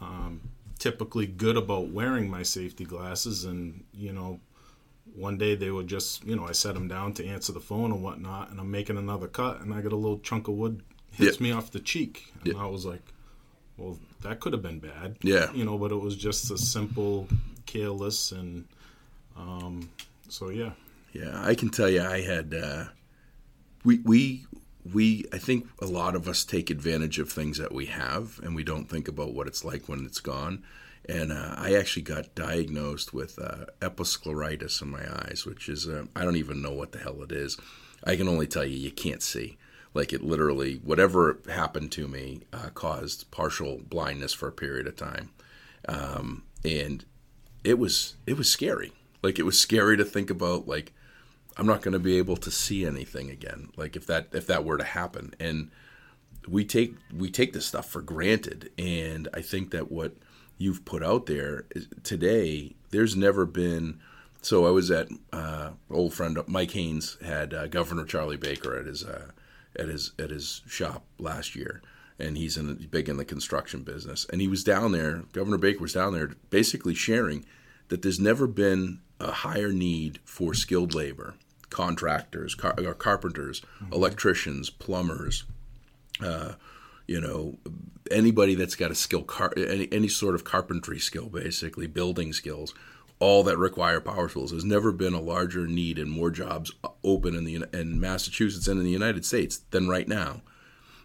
I'm 0.00 0.06
um, 0.06 0.40
typically 0.78 1.26
good 1.26 1.56
about 1.56 1.88
wearing 1.88 2.28
my 2.28 2.42
safety 2.42 2.84
glasses, 2.84 3.44
and 3.44 3.84
you 3.94 4.12
know, 4.12 4.40
one 5.14 5.38
day 5.38 5.54
they 5.54 5.70
would 5.70 5.86
just 5.86 6.24
you 6.24 6.36
know 6.36 6.46
I 6.46 6.52
set 6.52 6.74
them 6.74 6.88
down 6.88 7.12
to 7.14 7.26
answer 7.26 7.52
the 7.52 7.60
phone 7.60 7.92
and 7.92 8.02
whatnot, 8.02 8.50
and 8.50 8.60
I'm 8.60 8.70
making 8.70 8.98
another 8.98 9.28
cut, 9.28 9.60
and 9.60 9.72
I 9.74 9.80
get 9.80 9.92
a 9.92 9.96
little 9.96 10.18
chunk 10.18 10.48
of 10.48 10.54
wood 10.54 10.82
hits 11.12 11.40
me 11.40 11.52
off 11.52 11.70
the 11.70 11.80
cheek, 11.80 12.32
and. 12.44 12.56
I 12.56 12.66
was 12.66 12.86
like, 12.86 13.02
well, 13.76 13.98
that 14.22 14.40
could 14.40 14.52
have 14.52 14.62
been 14.62 14.78
bad. 14.78 15.16
Yeah. 15.22 15.52
you 15.52 15.64
know, 15.64 15.78
but 15.78 15.92
it 15.92 16.00
was 16.00 16.16
just 16.16 16.50
a 16.50 16.58
simple, 16.58 17.28
careless, 17.66 18.32
and 18.32 18.64
um, 19.36 19.90
so 20.28 20.50
yeah. 20.50 20.70
Yeah, 21.12 21.42
I 21.44 21.54
can 21.54 21.68
tell 21.68 21.90
you, 21.90 22.02
I 22.02 22.22
had 22.22 22.54
uh, 22.54 22.84
we 23.84 23.98
we 23.98 24.46
we. 24.90 25.26
I 25.32 25.38
think 25.38 25.68
a 25.80 25.86
lot 25.86 26.14
of 26.14 26.26
us 26.26 26.44
take 26.44 26.70
advantage 26.70 27.18
of 27.18 27.30
things 27.30 27.58
that 27.58 27.72
we 27.72 27.86
have, 27.86 28.40
and 28.42 28.54
we 28.54 28.64
don't 28.64 28.88
think 28.88 29.08
about 29.08 29.34
what 29.34 29.46
it's 29.46 29.64
like 29.64 29.88
when 29.88 30.06
it's 30.06 30.20
gone. 30.20 30.62
And 31.08 31.32
uh, 31.32 31.54
I 31.56 31.74
actually 31.74 32.02
got 32.02 32.34
diagnosed 32.34 33.12
with 33.12 33.38
uh, 33.38 33.66
episcleritis 33.80 34.82
in 34.82 34.90
my 34.90 35.02
eyes, 35.02 35.44
which 35.44 35.68
is 35.68 35.88
uh, 35.88 36.04
I 36.14 36.24
don't 36.24 36.36
even 36.36 36.62
know 36.62 36.72
what 36.72 36.92
the 36.92 36.98
hell 36.98 37.22
it 37.22 37.32
is. 37.32 37.58
I 38.04 38.16
can 38.16 38.28
only 38.28 38.46
tell 38.46 38.64
you 38.64 38.76
you 38.76 38.90
can't 38.90 39.22
see. 39.22 39.58
Like 39.94 40.12
it 40.12 40.22
literally, 40.22 40.76
whatever 40.76 41.38
happened 41.50 41.92
to 41.92 42.08
me 42.08 42.42
uh, 42.52 42.70
caused 42.74 43.30
partial 43.30 43.80
blindness 43.88 44.32
for 44.32 44.48
a 44.48 44.52
period 44.52 44.86
of 44.86 44.96
time, 44.96 45.30
um, 45.86 46.44
and 46.64 47.04
it 47.62 47.78
was 47.78 48.16
it 48.26 48.38
was 48.38 48.48
scary. 48.48 48.92
Like 49.22 49.38
it 49.38 49.44
was 49.44 49.58
scary 49.58 49.96
to 49.96 50.04
think 50.04 50.30
about. 50.30 50.66
Like 50.66 50.94
I'm 51.58 51.66
not 51.66 51.82
going 51.82 51.92
to 51.92 51.98
be 51.98 52.16
able 52.16 52.36
to 52.38 52.50
see 52.50 52.86
anything 52.86 53.28
again. 53.28 53.68
Like 53.76 53.94
if 53.94 54.06
that 54.06 54.28
if 54.32 54.46
that 54.46 54.64
were 54.64 54.78
to 54.78 54.84
happen, 54.84 55.34
and 55.38 55.70
we 56.48 56.64
take 56.64 56.96
we 57.14 57.30
take 57.30 57.52
this 57.52 57.66
stuff 57.66 57.88
for 57.88 58.00
granted, 58.00 58.70
and 58.78 59.28
I 59.34 59.42
think 59.42 59.72
that 59.72 59.92
what 59.92 60.14
you've 60.62 60.84
put 60.84 61.02
out 61.02 61.26
there 61.26 61.66
today, 62.02 62.74
there's 62.90 63.16
never 63.16 63.44
been. 63.44 64.00
So 64.40 64.66
I 64.66 64.70
was 64.70 64.90
at 64.90 65.08
uh, 65.32 65.70
old 65.90 66.14
friend 66.14 66.38
Mike 66.46 66.72
Haynes 66.72 67.18
had 67.24 67.52
uh, 67.52 67.66
Governor 67.66 68.04
Charlie 68.04 68.36
Baker 68.36 68.78
at 68.78 68.86
his 68.86 69.04
uh, 69.04 69.30
at 69.78 69.88
his 69.88 70.12
at 70.18 70.30
his 70.30 70.62
shop 70.66 71.04
last 71.18 71.54
year, 71.54 71.82
and 72.18 72.36
he's 72.36 72.56
in 72.56 72.74
big 72.90 73.08
in 73.08 73.16
the 73.16 73.24
construction 73.24 73.82
business. 73.82 74.26
And 74.30 74.40
he 74.40 74.48
was 74.48 74.64
down 74.64 74.92
there. 74.92 75.24
Governor 75.32 75.58
Baker 75.58 75.80
was 75.80 75.92
down 75.92 76.14
there, 76.14 76.30
basically 76.50 76.94
sharing 76.94 77.44
that 77.88 78.02
there's 78.02 78.20
never 78.20 78.46
been 78.46 79.00
a 79.20 79.30
higher 79.30 79.72
need 79.72 80.18
for 80.24 80.54
skilled 80.54 80.94
labor, 80.94 81.34
contractors, 81.70 82.54
car- 82.54 82.74
uh, 82.78 82.94
carpenters, 82.94 83.60
mm-hmm. 83.60 83.92
electricians, 83.92 84.70
plumbers. 84.70 85.44
Uh, 86.20 86.52
you 87.06 87.20
know, 87.20 87.58
anybody 88.10 88.54
that's 88.54 88.76
got 88.76 88.90
a 88.90 88.94
skill, 88.94 89.22
car- 89.22 89.52
any, 89.56 89.88
any 89.92 90.08
sort 90.08 90.34
of 90.34 90.44
carpentry 90.44 90.98
skill, 90.98 91.28
basically 91.28 91.86
building 91.86 92.32
skills, 92.32 92.74
all 93.18 93.42
that 93.44 93.58
require 93.58 94.00
power 94.00 94.28
tools. 94.28 94.50
There's 94.50 94.64
never 94.64 94.92
been 94.92 95.14
a 95.14 95.20
larger 95.20 95.66
need 95.66 95.98
and 95.98 96.10
more 96.10 96.30
jobs 96.30 96.72
open 97.04 97.36
in 97.36 97.44
the 97.44 97.64
in 97.72 98.00
Massachusetts 98.00 98.66
and 98.68 98.78
in 98.78 98.84
the 98.84 98.90
United 98.90 99.24
States 99.24 99.58
than 99.70 99.88
right 99.88 100.08
now. 100.08 100.42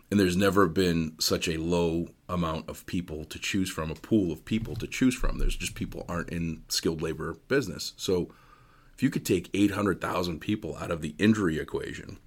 And 0.09 0.19
there's 0.19 0.37
never 0.37 0.67
been 0.67 1.15
such 1.19 1.47
a 1.47 1.57
low 1.57 2.07
amount 2.29 2.69
of 2.69 2.85
people 2.85 3.25
to 3.25 3.37
choose 3.37 3.69
from, 3.69 3.91
a 3.91 3.95
pool 3.95 4.31
of 4.31 4.45
people 4.45 4.75
to 4.77 4.87
choose 4.87 5.13
from. 5.13 5.37
There's 5.37 5.57
just 5.57 5.75
people 5.75 6.05
aren't 6.07 6.29
in 6.29 6.63
skilled 6.69 7.01
labor 7.01 7.35
business. 7.49 7.93
So 7.97 8.33
if 8.95 9.03
you 9.03 9.09
could 9.09 9.25
take 9.25 9.49
800,000 9.53 10.39
people 10.39 10.77
out 10.77 10.91
of 10.91 11.01
the 11.01 11.13
injury 11.19 11.59
equation, 11.59 12.17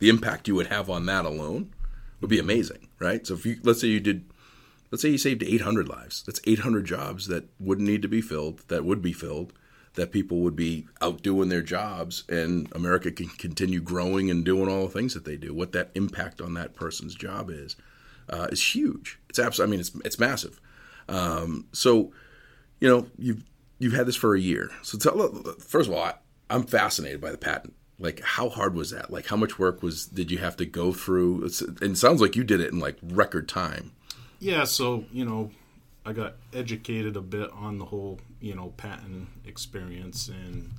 the 0.00 0.08
impact 0.08 0.48
you 0.48 0.56
would 0.56 0.66
have 0.66 0.90
on 0.90 1.06
that 1.06 1.24
alone 1.24 1.72
would 2.20 2.30
be 2.30 2.38
amazing, 2.38 2.88
right? 2.98 3.26
So 3.26 3.34
if 3.34 3.46
you 3.46 3.58
let's 3.62 3.80
say 3.80 3.88
you 3.88 4.00
did 4.00 4.30
let's 4.90 5.02
say 5.02 5.10
you 5.10 5.18
saved 5.18 5.42
800 5.42 5.88
lives. 5.88 6.22
That's 6.22 6.40
800 6.46 6.84
jobs 6.84 7.28
that 7.28 7.48
wouldn't 7.58 7.88
need 7.88 8.02
to 8.02 8.08
be 8.08 8.20
filled, 8.20 8.60
that 8.68 8.84
would 8.84 9.02
be 9.02 9.12
filled, 9.12 9.52
that 9.94 10.12
people 10.12 10.40
would 10.40 10.56
be 10.56 10.86
out 11.00 11.22
doing 11.22 11.48
their 11.48 11.62
jobs, 11.62 12.24
and 12.28 12.70
America 12.74 13.10
can 13.10 13.28
continue 13.28 13.80
growing 13.80 14.30
and 14.30 14.44
doing 14.44 14.68
all 14.68 14.82
the 14.82 14.92
things 14.92 15.14
that 15.14 15.24
they 15.24 15.36
do. 15.36 15.52
What 15.54 15.72
that 15.72 15.90
impact 15.94 16.40
on 16.40 16.54
that 16.54 16.74
person's 16.74 17.14
job 17.14 17.50
is 17.50 17.76
uh, 18.28 18.46
is 18.52 18.74
huge. 18.74 19.18
It's 19.28 19.38
absolutely. 19.38 19.70
I 19.70 19.72
mean, 19.72 19.80
it's 19.80 19.92
it's 20.04 20.18
massive. 20.18 20.60
Um, 21.08 21.66
so, 21.72 22.12
you 22.80 22.88
know, 22.88 23.08
you've 23.18 23.42
you've 23.78 23.94
had 23.94 24.06
this 24.06 24.16
for 24.16 24.34
a 24.34 24.40
year. 24.40 24.70
So, 24.82 24.96
tell, 24.96 25.28
first 25.58 25.88
of 25.88 25.94
all, 25.94 26.04
I, 26.04 26.14
I'm 26.48 26.62
fascinated 26.62 27.20
by 27.20 27.32
the 27.32 27.38
patent 27.38 27.74
like 28.00 28.20
how 28.20 28.48
hard 28.48 28.74
was 28.74 28.90
that 28.90 29.10
like 29.10 29.26
how 29.26 29.36
much 29.36 29.58
work 29.58 29.82
was 29.82 30.06
did 30.06 30.30
you 30.30 30.38
have 30.38 30.56
to 30.56 30.64
go 30.64 30.92
through 30.92 31.44
it's, 31.44 31.60
it 31.60 31.96
sounds 31.96 32.20
like 32.20 32.34
you 32.34 32.42
did 32.42 32.60
it 32.60 32.72
in 32.72 32.80
like 32.80 32.96
record 33.02 33.48
time 33.48 33.92
yeah, 34.40 34.64
so 34.64 35.04
you 35.12 35.24
know, 35.24 35.50
I 36.04 36.12
got 36.12 36.34
educated 36.52 37.16
a 37.16 37.20
bit 37.20 37.50
on 37.52 37.78
the 37.78 37.84
whole 37.84 38.18
you 38.40 38.54
know 38.54 38.72
patent 38.76 39.28
experience, 39.44 40.28
and 40.28 40.70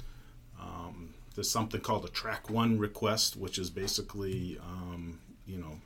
um, 0.60 1.14
there's 1.36 1.50
something 1.50 1.80
called 1.80 2.04
a 2.04 2.10
track 2.10 2.50
one 2.50 2.78
request, 2.80 3.38
which 3.38 3.60
is 3.60 3.70
basically 3.70 4.58
um, 4.60 5.20
you 5.46 5.58
know 5.58 5.80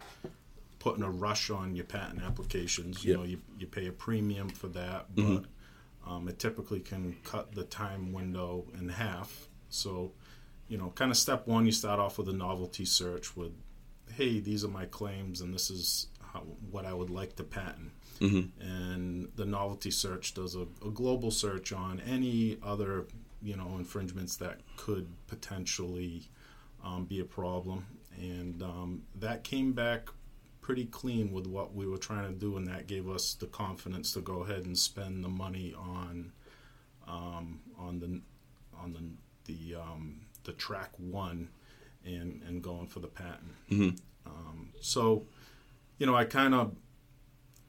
putting 0.80 1.04
a 1.04 1.10
rush 1.10 1.50
on 1.50 1.76
your 1.76 1.86
patent 1.86 2.24
applications. 2.24 3.04
You 3.04 3.12
yep. 3.12 3.20
know, 3.20 3.26
you, 3.26 3.42
you 3.60 3.68
pay 3.68 3.88
a 3.88 3.92
premium 3.92 4.50
for 4.50 4.68
that, 4.70 5.14
mm-hmm. 5.14 5.36
but 5.36 5.44
mm-hmm. 5.44 6.12
um, 6.12 6.28
it 6.30 6.40
typically 6.40 6.80
can 6.80 7.18
cut 7.24 7.54
the 7.54 7.64
time 7.64 8.14
window 8.14 8.66
in 8.80 8.88
half. 8.88 9.50
So, 9.70 10.12
you 10.68 10.78
know, 10.78 10.92
kind 10.96 11.12
of 11.12 11.18
step 11.18 11.48
one, 11.48 11.66
you 11.66 11.72
start 11.72 12.00
off 12.00 12.18
with 12.18 12.30
a 12.30 12.34
novelty 12.34 12.86
search 12.86 13.36
with, 13.36 13.52
hey, 14.14 14.40
these 14.40 14.64
are 14.64 14.70
my 14.70 14.86
claims, 14.86 15.42
and 15.42 15.54
this 15.54 15.70
is 15.70 16.08
how, 16.34 16.42
what 16.72 16.86
I 16.86 16.94
would 16.94 17.10
like 17.10 17.36
to 17.36 17.44
patent. 17.44 17.92
Mm-hmm. 18.20 18.62
And 18.62 19.30
the 19.36 19.46
novelty 19.46 19.92
search 19.92 20.34
does 20.34 20.56
a, 20.56 20.62
a, 20.86 20.90
global 20.90 21.32
search 21.32 21.74
on 21.74 22.00
any 22.00 22.58
other 22.64 23.08
you 23.42 23.58
know 23.58 23.76
infringements 23.78 24.38
that 24.38 24.62
could 24.78 25.08
potentially 25.28 26.30
um, 26.84 27.04
be 27.04 27.20
a 27.20 27.26
problem, 27.26 27.86
and 28.18 28.64
um, 28.64 29.04
that 29.16 29.44
came 29.44 29.74
back 29.74 30.08
pretty 30.62 30.86
clean 30.86 31.32
with 31.32 31.46
what 31.46 31.76
we 31.76 31.86
were 31.86 31.98
trying 31.98 32.28
to 32.28 32.40
do, 32.40 32.56
and 32.56 32.66
that 32.68 32.88
gave 32.88 33.10
us 33.10 33.34
the 33.34 33.48
confidence 33.48 34.14
to 34.14 34.22
go 34.22 34.44
ahead 34.44 34.66
and 34.66 34.78
spend 34.78 35.24
the 35.24 35.30
money 35.30 35.76
on 35.78 36.32
um, 37.08 37.60
on 37.78 38.00
the 38.00 38.22
on 38.82 38.94
the 38.94 39.02
the 39.46 39.76
um, 39.76 40.25
the 40.46 40.54
track 40.54 40.92
one 40.98 41.50
and 42.06 42.42
and 42.48 42.62
going 42.62 42.88
for 42.88 43.00
the 43.00 43.08
patent. 43.08 43.54
Mm-hmm. 43.70 43.96
Um, 44.26 44.70
so 44.82 45.26
you 45.98 46.06
know, 46.06 46.16
I 46.16 46.26
kind 46.26 46.54
of 46.54 46.76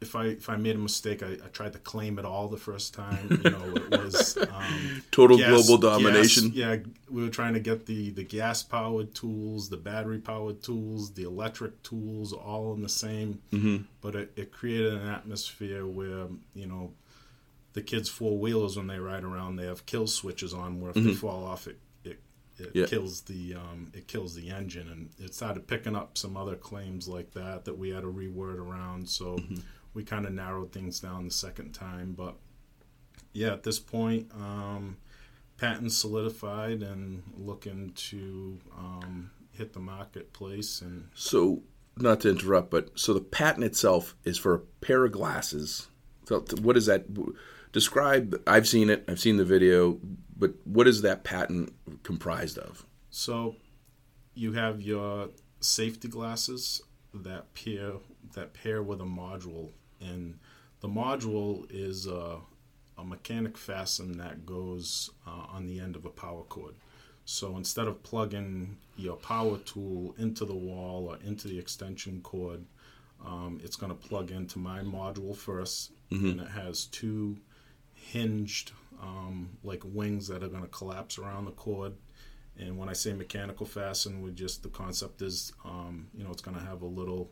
if 0.00 0.14
I 0.14 0.26
if 0.26 0.48
I 0.50 0.56
made 0.56 0.76
a 0.76 0.78
mistake, 0.78 1.22
I, 1.22 1.32
I, 1.32 1.48
tried 1.52 1.72
to 1.72 1.78
claim 1.78 2.18
it 2.18 2.24
all 2.24 2.48
the 2.48 2.58
first 2.58 2.92
time. 2.92 3.40
You 3.42 3.50
know, 3.50 3.74
it 3.74 3.90
was 4.04 4.36
um, 4.36 5.02
total 5.10 5.38
gas, 5.38 5.48
global 5.48 5.78
domination. 5.78 6.48
Gas, 6.48 6.56
yeah, 6.56 6.76
we 7.10 7.22
were 7.22 7.30
trying 7.30 7.54
to 7.54 7.60
get 7.60 7.86
the 7.86 8.10
the 8.10 8.24
gas 8.24 8.62
powered 8.62 9.14
tools, 9.14 9.70
the 9.70 9.78
battery 9.78 10.18
powered 10.18 10.62
tools, 10.62 11.12
the 11.12 11.22
electric 11.22 11.82
tools, 11.82 12.32
all 12.32 12.74
in 12.74 12.82
the 12.82 12.88
same. 12.88 13.40
Mm-hmm. 13.52 13.84
But 14.02 14.14
it, 14.14 14.32
it 14.36 14.52
created 14.52 14.92
an 14.92 15.08
atmosphere 15.08 15.86
where 15.86 16.26
you 16.54 16.66
know 16.66 16.92
the 17.72 17.82
kids' 17.82 18.08
four 18.08 18.38
wheelers 18.38 18.76
when 18.76 18.88
they 18.88 18.98
ride 18.98 19.24
around, 19.24 19.56
they 19.56 19.66
have 19.66 19.86
kill 19.86 20.06
switches 20.06 20.52
on 20.52 20.80
where 20.80 20.90
if 20.90 20.96
mm-hmm. 20.96 21.08
they 21.08 21.14
fall 21.14 21.44
off, 21.46 21.66
it 21.66 21.78
it 22.58 22.70
yeah. 22.74 22.86
kills 22.86 23.22
the 23.22 23.54
um, 23.54 23.90
it 23.94 24.08
kills 24.08 24.34
the 24.34 24.50
engine, 24.50 24.88
and 24.88 25.10
it 25.18 25.34
started 25.34 25.66
picking 25.66 25.96
up 25.96 26.16
some 26.16 26.36
other 26.36 26.56
claims 26.56 27.06
like 27.08 27.32
that 27.32 27.64
that 27.64 27.76
we 27.76 27.90
had 27.90 28.02
to 28.02 28.12
reword 28.12 28.58
around. 28.58 29.08
So 29.08 29.36
mm-hmm. 29.36 29.56
we 29.94 30.04
kind 30.04 30.26
of 30.26 30.32
narrowed 30.32 30.72
things 30.72 31.00
down 31.00 31.24
the 31.24 31.30
second 31.30 31.72
time, 31.72 32.14
but 32.16 32.36
yeah, 33.36 33.52
at 33.52 33.62
this 33.62 33.78
point, 33.78 34.30
um, 34.34 34.96
patent 35.58 35.92
solidified 35.92 36.82
and 36.82 37.22
looking 37.36 37.92
to 37.94 38.58
um, 38.76 39.30
hit 39.52 39.72
the 39.74 39.78
marketplace. 39.78 40.80
And 40.80 41.08
so, 41.14 41.62
not 41.98 42.20
to 42.20 42.30
interrupt, 42.30 42.70
but 42.70 42.98
so 42.98 43.12
the 43.12 43.20
patent 43.20 43.64
itself 43.64 44.16
is 44.24 44.38
for 44.38 44.54
a 44.54 44.58
pair 44.58 45.04
of 45.04 45.12
glasses. 45.12 45.88
So, 46.26 46.44
what 46.62 46.76
is 46.76 46.86
that? 46.86 47.06
Describe. 47.72 48.42
I've 48.46 48.66
seen 48.66 48.88
it. 48.88 49.04
I've 49.06 49.20
seen 49.20 49.36
the 49.36 49.44
video 49.44 50.00
but 50.38 50.54
what 50.64 50.86
is 50.86 51.02
that 51.02 51.24
patent 51.24 51.72
comprised 52.02 52.58
of? 52.58 52.84
So 53.10 53.56
you 54.34 54.52
have 54.52 54.82
your 54.82 55.30
safety 55.60 56.08
glasses 56.08 56.82
that 57.14 57.54
pair 57.54 57.92
that 58.34 58.52
pair 58.52 58.82
with 58.82 59.00
a 59.00 59.04
module, 59.04 59.70
and 60.00 60.38
the 60.80 60.88
module 60.88 61.66
is 61.70 62.06
a, 62.06 62.38
a 62.98 63.04
mechanic 63.04 63.56
fasten 63.56 64.18
that 64.18 64.44
goes 64.44 65.10
uh, 65.26 65.46
on 65.54 65.66
the 65.66 65.80
end 65.80 65.96
of 65.96 66.04
a 66.04 66.10
power 66.10 66.42
cord. 66.42 66.74
So 67.24 67.56
instead 67.56 67.88
of 67.88 68.02
plugging 68.02 68.76
your 68.96 69.16
power 69.16 69.58
tool 69.58 70.14
into 70.18 70.44
the 70.44 70.54
wall 70.54 71.08
or 71.08 71.18
into 71.26 71.48
the 71.48 71.58
extension 71.58 72.20
cord, 72.22 72.64
um, 73.24 73.60
it's 73.64 73.76
going 73.76 73.90
to 73.90 74.08
plug 74.08 74.30
into 74.30 74.58
my 74.58 74.80
module 74.80 75.34
1st 75.34 75.90
mm-hmm. 76.12 76.26
and 76.26 76.40
it 76.40 76.48
has 76.48 76.84
two 76.84 77.36
hinged 77.94 78.72
um, 79.02 79.58
like 79.62 79.82
wings 79.84 80.28
that 80.28 80.42
are 80.42 80.48
going 80.48 80.62
to 80.62 80.68
collapse 80.68 81.18
around 81.18 81.46
the 81.46 81.52
cord. 81.52 81.94
And 82.58 82.78
when 82.78 82.88
I 82.88 82.94
say 82.94 83.12
mechanical 83.12 83.66
fasten, 83.66 84.22
we 84.22 84.30
just 84.30 84.62
the 84.62 84.70
concept 84.70 85.20
is, 85.22 85.52
um, 85.64 86.08
you 86.14 86.24
know, 86.24 86.30
it's 86.30 86.42
going 86.42 86.56
to 86.56 86.64
have 86.64 86.82
a 86.82 86.86
little 86.86 87.30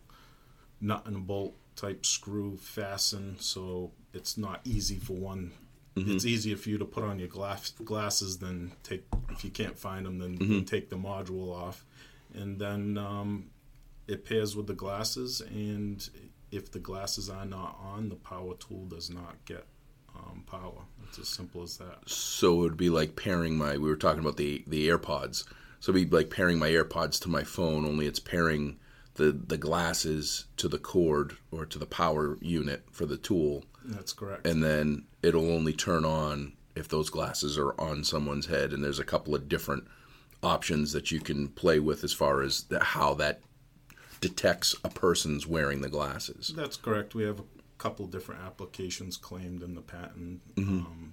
nut 0.80 1.06
and 1.06 1.26
bolt 1.26 1.54
type 1.76 2.04
screw 2.04 2.56
fasten, 2.56 3.36
so 3.38 3.92
it's 4.12 4.36
not 4.36 4.60
easy 4.64 4.98
for 4.98 5.14
one. 5.14 5.52
Mm-hmm. 5.96 6.12
It's 6.12 6.26
easier 6.26 6.56
for 6.56 6.68
you 6.70 6.78
to 6.78 6.84
put 6.84 7.04
on 7.04 7.18
your 7.18 7.28
glass 7.28 7.70
glasses 7.70 8.38
than 8.38 8.72
take 8.82 9.04
if 9.30 9.44
you 9.44 9.50
can't 9.50 9.78
find 9.78 10.04
them, 10.04 10.18
then 10.18 10.36
mm-hmm. 10.36 10.62
take 10.64 10.90
the 10.90 10.96
module 10.96 11.52
off, 11.54 11.84
and 12.34 12.58
then 12.58 12.98
um, 12.98 13.50
it 14.06 14.24
pairs 14.24 14.56
with 14.56 14.66
the 14.66 14.74
glasses. 14.74 15.40
And 15.40 16.06
if 16.50 16.70
the 16.70 16.80
glasses 16.80 17.30
are 17.30 17.46
not 17.46 17.78
on, 17.80 18.08
the 18.08 18.16
power 18.16 18.54
tool 18.54 18.86
does 18.86 19.08
not 19.08 19.44
get 19.44 19.66
um, 20.26 20.44
power. 20.46 20.82
It's 21.08 21.18
as 21.18 21.28
simple 21.28 21.62
as 21.62 21.76
that. 21.78 22.08
So 22.08 22.54
it 22.54 22.62
would 22.62 22.76
be 22.76 22.90
like 22.90 23.16
pairing 23.16 23.56
my. 23.56 23.72
We 23.78 23.88
were 23.88 23.96
talking 23.96 24.20
about 24.20 24.36
the 24.36 24.64
the 24.66 24.88
AirPods. 24.88 25.44
So 25.80 25.92
it'd 25.92 26.10
be 26.10 26.16
like 26.16 26.30
pairing 26.30 26.58
my 26.58 26.70
AirPods 26.70 27.20
to 27.22 27.28
my 27.28 27.44
phone. 27.44 27.84
Only 27.84 28.06
it's 28.06 28.20
pairing 28.20 28.78
the 29.14 29.30
the 29.32 29.58
glasses 29.58 30.46
to 30.56 30.68
the 30.68 30.78
cord 30.78 31.36
or 31.52 31.64
to 31.66 31.78
the 31.78 31.86
power 31.86 32.36
unit 32.40 32.84
for 32.90 33.06
the 33.06 33.16
tool, 33.16 33.64
That's 33.84 34.12
correct. 34.12 34.46
and 34.46 34.62
then 34.62 35.04
it'll 35.22 35.52
only 35.52 35.72
turn 35.72 36.04
on 36.04 36.54
if 36.74 36.88
those 36.88 37.10
glasses 37.10 37.56
are 37.56 37.78
on 37.80 38.02
someone's 38.02 38.46
head. 38.46 38.72
And 38.72 38.82
there's 38.82 38.98
a 38.98 39.04
couple 39.04 39.34
of 39.34 39.48
different 39.48 39.84
options 40.42 40.92
that 40.92 41.12
you 41.12 41.20
can 41.20 41.46
play 41.48 41.78
with 41.78 42.02
as 42.02 42.12
far 42.12 42.42
as 42.42 42.64
the, 42.64 42.82
how 42.82 43.14
that 43.14 43.40
detects 44.20 44.74
a 44.84 44.88
person's 44.88 45.46
wearing 45.46 45.80
the 45.80 45.88
glasses. 45.88 46.52
That's 46.56 46.76
correct. 46.76 47.14
We 47.14 47.22
have 47.24 47.40
a 47.40 47.44
couple 47.84 48.06
different 48.06 48.40
applications 48.40 49.18
claimed 49.18 49.62
in 49.62 49.74
the 49.74 49.82
patent 49.82 50.40
um, 50.56 51.12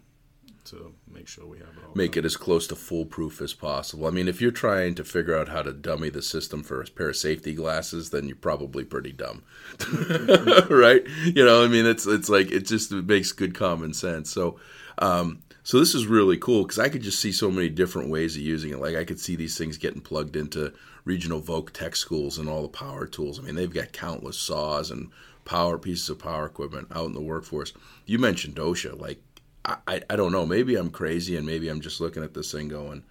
to 0.63 0.93
make 1.13 1.27
sure 1.27 1.45
we 1.45 1.57
have 1.57 1.67
it 1.67 1.73
all. 1.83 1.89
Mm-hmm. 1.89 1.97
make 1.97 2.11
covered. 2.13 2.23
it 2.23 2.27
as 2.27 2.37
close 2.37 2.65
to 2.67 2.77
foolproof 2.77 3.41
as 3.41 3.53
possible. 3.53 4.07
I 4.07 4.09
mean, 4.09 4.29
if 4.29 4.39
you're 4.39 4.51
trying 4.51 4.95
to 4.95 5.03
figure 5.03 5.37
out 5.37 5.49
how 5.49 5.63
to 5.63 5.73
dummy 5.73 6.09
the 6.09 6.21
system 6.21 6.63
for 6.63 6.81
a 6.81 6.85
pair 6.85 7.09
of 7.09 7.17
safety 7.17 7.53
glasses, 7.53 8.11
then 8.11 8.25
you're 8.25 8.37
probably 8.37 8.85
pretty 8.85 9.11
dumb, 9.11 9.43
right? 10.69 11.05
You 11.25 11.43
know, 11.43 11.61
I 11.61 11.67
mean, 11.67 11.85
it's 11.85 12.07
it's 12.07 12.29
like 12.29 12.49
it 12.51 12.61
just 12.61 12.93
it 12.93 13.05
makes 13.05 13.33
good 13.33 13.53
common 13.53 13.93
sense. 13.93 14.31
So, 14.31 14.57
um, 14.99 15.43
so 15.63 15.77
this 15.77 15.93
is 15.93 16.07
really 16.07 16.37
cool 16.37 16.63
because 16.63 16.79
I 16.79 16.87
could 16.87 17.01
just 17.01 17.19
see 17.19 17.33
so 17.33 17.51
many 17.51 17.67
different 17.67 18.09
ways 18.09 18.37
of 18.37 18.43
using 18.43 18.71
it. 18.71 18.79
Like 18.79 18.95
I 18.95 19.03
could 19.03 19.19
see 19.19 19.35
these 19.35 19.57
things 19.57 19.77
getting 19.77 19.99
plugged 19.99 20.37
into 20.37 20.73
regional 21.03 21.41
Voc 21.41 21.71
tech 21.71 21.97
schools 21.97 22.37
and 22.37 22.47
all 22.47 22.61
the 22.61 22.69
power 22.69 23.05
tools. 23.07 23.39
I 23.39 23.41
mean, 23.41 23.55
they've 23.55 23.73
got 23.73 23.91
countless 23.91 24.39
saws 24.39 24.89
and 24.89 25.11
power 25.45 25.77
pieces 25.77 26.09
of 26.09 26.19
power 26.19 26.45
equipment 26.45 26.87
out 26.91 27.07
in 27.07 27.13
the 27.13 27.21
workforce. 27.21 27.73
You 28.05 28.19
mentioned 28.19 28.55
OSHA, 28.55 28.99
like 28.99 29.21
I, 29.63 30.01
I, 30.09 30.15
don't 30.15 30.31
know. 30.31 30.45
Maybe 30.45 30.75
I'm 30.75 30.89
crazy, 30.89 31.35
and 31.37 31.45
maybe 31.45 31.69
I'm 31.69 31.81
just 31.81 32.01
looking 32.01 32.23
at 32.23 32.33
this 32.33 32.51
thing 32.51 32.67
going, 32.67 33.03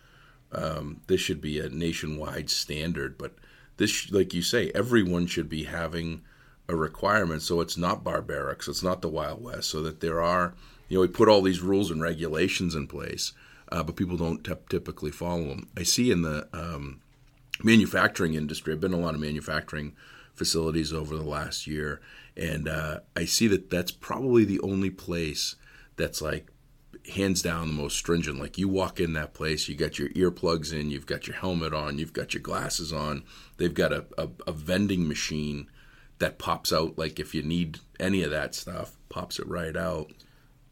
um, 0.53 1.01
this 1.07 1.21
should 1.21 1.41
be 1.41 1.61
a 1.61 1.69
nationwide 1.69 2.51
standard. 2.51 3.17
But 3.17 3.35
this, 3.77 4.11
like 4.11 4.35
you 4.35 4.43
say, 4.43 4.73
everyone 4.75 5.27
should 5.27 5.49
be 5.49 5.65
having 5.65 6.23
a 6.69 6.75
requirement, 6.75 7.43
so 7.43 7.61
it's 7.61 7.77
not 7.77 8.05
barbaric, 8.05 8.63
so 8.63 8.71
it's 8.71 8.83
not 8.83 9.01
the 9.01 9.09
Wild 9.09 9.43
West, 9.43 9.71
so 9.71 9.83
that 9.83 10.01
there 10.01 10.21
are, 10.21 10.55
you 10.89 10.97
know, 10.97 11.03
we 11.03 11.09
put 11.09 11.29
all 11.29 11.43
these 11.43 11.61
rules 11.61 11.91
and 11.91 12.03
regulations 12.03 12.75
in 12.75 12.87
place, 12.87 13.33
uh, 13.71 13.83
but 13.83 13.97
people 13.97 14.17
don't 14.17 14.45
t- 14.45 14.53
typically 14.69 15.11
follow 15.11 15.49
them. 15.49 15.69
I 15.77 15.85
see 15.85 16.11
in 16.11 16.23
the 16.23 16.49
um, 16.53 17.01
manufacturing 17.63 18.35
industry, 18.35 18.73
I've 18.73 18.81
been 18.81 18.93
in 18.93 19.01
a 19.01 19.03
lot 19.03 19.15
of 19.15 19.21
manufacturing 19.21 19.95
facilities 20.41 20.91
over 20.91 21.19
the 21.19 21.23
last 21.23 21.67
year, 21.67 22.01
and 22.35 22.67
uh, 22.67 23.01
I 23.15 23.27
see 23.27 23.47
that 23.49 23.69
that's 23.69 23.91
probably 23.91 24.47
the 24.47 24.59
only 24.61 24.89
place 24.89 25.57
that's 25.97 26.23
like 26.23 26.51
hands 27.13 27.43
down 27.43 27.67
the 27.67 27.75
most 27.75 27.99
stringent. 27.99 28.41
Like 28.41 28.57
you 28.57 28.67
walk 28.67 29.01
in 29.01 29.13
that 29.13 29.35
place, 29.35 29.69
you 29.69 29.75
got 29.75 29.99
your 29.99 30.09
earplugs 30.11 30.73
in, 30.73 30.91
you've 30.91 31.05
got 31.05 31.27
your 31.27 31.37
helmet 31.37 31.75
on, 31.75 31.99
you've 31.99 32.15
got 32.15 32.33
your 32.33 32.41
glasses 32.41 32.91
on. 32.91 33.23
They've 33.59 33.75
got 33.75 33.93
a, 33.93 34.07
a, 34.17 34.31
a 34.47 34.53
vending 34.53 35.07
machine 35.07 35.69
that 36.21 36.39
pops 36.39 36.73
out. 36.73 36.97
Like 36.97 37.21
if 37.21 37.35
you 37.35 37.43
need 37.43 37.81
any 37.99 38.23
of 38.23 38.31
that 38.31 38.55
stuff, 38.55 38.97
pops 39.11 39.39
it 39.39 39.47
right 39.47 39.77
out. 39.77 40.11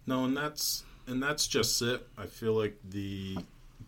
No, 0.06 0.24
and 0.24 0.34
that's 0.34 0.82
and 1.06 1.22
that's 1.22 1.46
just 1.46 1.82
it. 1.82 2.08
I 2.16 2.24
feel 2.24 2.54
like 2.54 2.78
the 2.88 3.36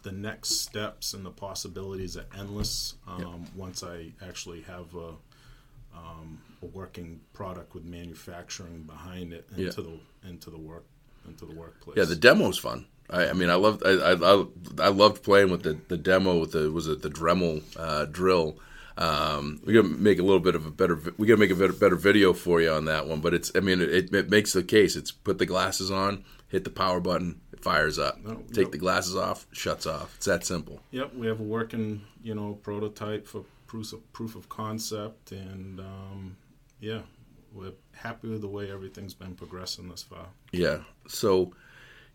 the 0.03 0.13
next 0.13 0.61
steps 0.61 1.15
and 1.15 1.25
the 1.25 1.31
possibilities 1.31 2.19
are 2.19 2.27
endless. 2.39 2.97
Um, 3.09 3.47
Once 3.57 3.83
I 3.83 4.13
actually 4.23 4.61
have 4.63 4.95
a 4.95 5.13
um, 5.95 6.41
a 6.63 6.67
working 6.67 7.21
product 7.33 7.75
with 7.75 7.85
manufacturing 7.85 8.83
behind 8.83 9.33
it 9.33 9.47
Yeah. 9.57 9.67
into 9.67 9.83
the 9.83 10.29
into 10.29 10.51
the 10.51 10.59
work 10.59 10.85
into 11.27 11.47
the 11.47 11.55
workplace. 11.55 11.97
Yeah, 11.97 12.05
the 12.05 12.17
demo's 12.17 12.59
fun. 12.59 12.87
I, 13.09 13.31
I 13.31 13.33
mean, 13.33 13.51
I 13.51 13.55
loved 13.55 13.83
I, 13.85 13.91
I, 13.91 14.45
I, 14.87 14.89
loved 14.89 15.23
playing 15.23 15.51
with 15.51 15.63
the, 15.63 15.77
the 15.89 15.97
demo 15.97 16.39
with 16.39 16.53
the 16.53 16.71
was 16.71 16.87
it 16.87 17.03
the 17.03 17.11
Dremel 17.11 17.63
uh, 17.77 18.05
drill. 18.07 18.59
Um, 18.97 19.61
we 19.65 19.73
gotta 19.73 19.89
make 19.89 20.19
a 20.19 20.23
little 20.23 20.41
bit 20.41 20.55
of 20.55 20.67
a 20.67 20.71
better. 20.71 21.01
We 21.17 21.27
gotta 21.27 21.41
make 21.41 21.51
a 21.51 21.55
better, 21.55 21.73
better 21.73 21.97
video 21.97 22.33
for 22.33 22.61
you 22.61 22.71
on 22.71 22.85
that 22.85 23.07
one. 23.09 23.21
But 23.21 23.35
it's 23.35 23.51
I 23.55 23.61
mean 23.61 23.81
it, 23.81 24.15
it 24.15 24.31
makes 24.31 24.53
the 24.53 24.63
case. 24.63 24.95
It's 24.95 25.11
put 25.11 25.39
the 25.39 25.47
glasses 25.47 25.91
on, 25.91 26.25
hit 26.49 26.65
the 26.65 26.71
power 26.71 27.01
button, 27.01 27.41
it 27.53 27.63
fires 27.63 27.99
up. 27.99 28.19
Take 28.53 28.73
the 28.73 28.79
glasses 28.79 29.17
off, 29.17 29.47
shuts 29.53 29.87
off. 29.87 30.15
It's 30.17 30.27
that 30.27 30.45
simple. 30.45 30.81
Yep, 30.91 31.15
we 31.15 31.27
have 31.27 31.41
a 31.41 31.45
working 31.45 32.03
you 32.23 32.35
know 32.35 32.59
prototype 32.63 33.27
for 33.27 33.45
proof 33.71 33.93
of 33.93 34.13
proof 34.13 34.35
of 34.35 34.49
concept, 34.49 35.31
and 35.31 35.79
um, 35.79 36.37
yeah, 36.81 37.03
we're 37.53 37.71
happy 37.95 38.29
with 38.29 38.41
the 38.41 38.49
way 38.49 38.69
everything's 38.69 39.15
been 39.15 39.37
progressing 39.37 39.89
this 39.89 40.03
far. 40.03 40.27
Yeah. 40.51 40.79
So, 41.07 41.55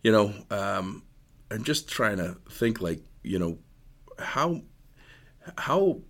you 0.03 0.11
know, 0.11 0.33
um, 0.51 1.03
I'm 1.49 1.63
just 1.63 1.87
trying 1.87 2.17
to 2.17 2.35
think 2.49 2.81
like, 2.81 2.99
you 3.23 3.39
know, 3.39 3.57
how 4.19 4.63
how 5.57 6.01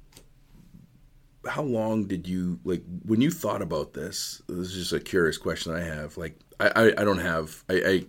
how 1.48 1.62
long 1.62 2.08
did 2.08 2.28
you 2.28 2.60
like 2.64 2.82
when 3.06 3.22
you 3.22 3.30
thought 3.30 3.62
about 3.62 3.94
this? 3.94 4.42
This 4.48 4.70
is 4.70 4.74
just 4.74 4.94
a 4.94 5.00
curious 5.00 5.38
question 5.38 5.76
I 5.76 5.82
have. 5.82 6.18
Like, 6.18 6.40
I 6.60 6.72
I, 6.76 7.02
I 7.02 7.04
don't 7.04 7.20
have 7.20 7.64
I. 7.70 7.74
I 7.74 8.06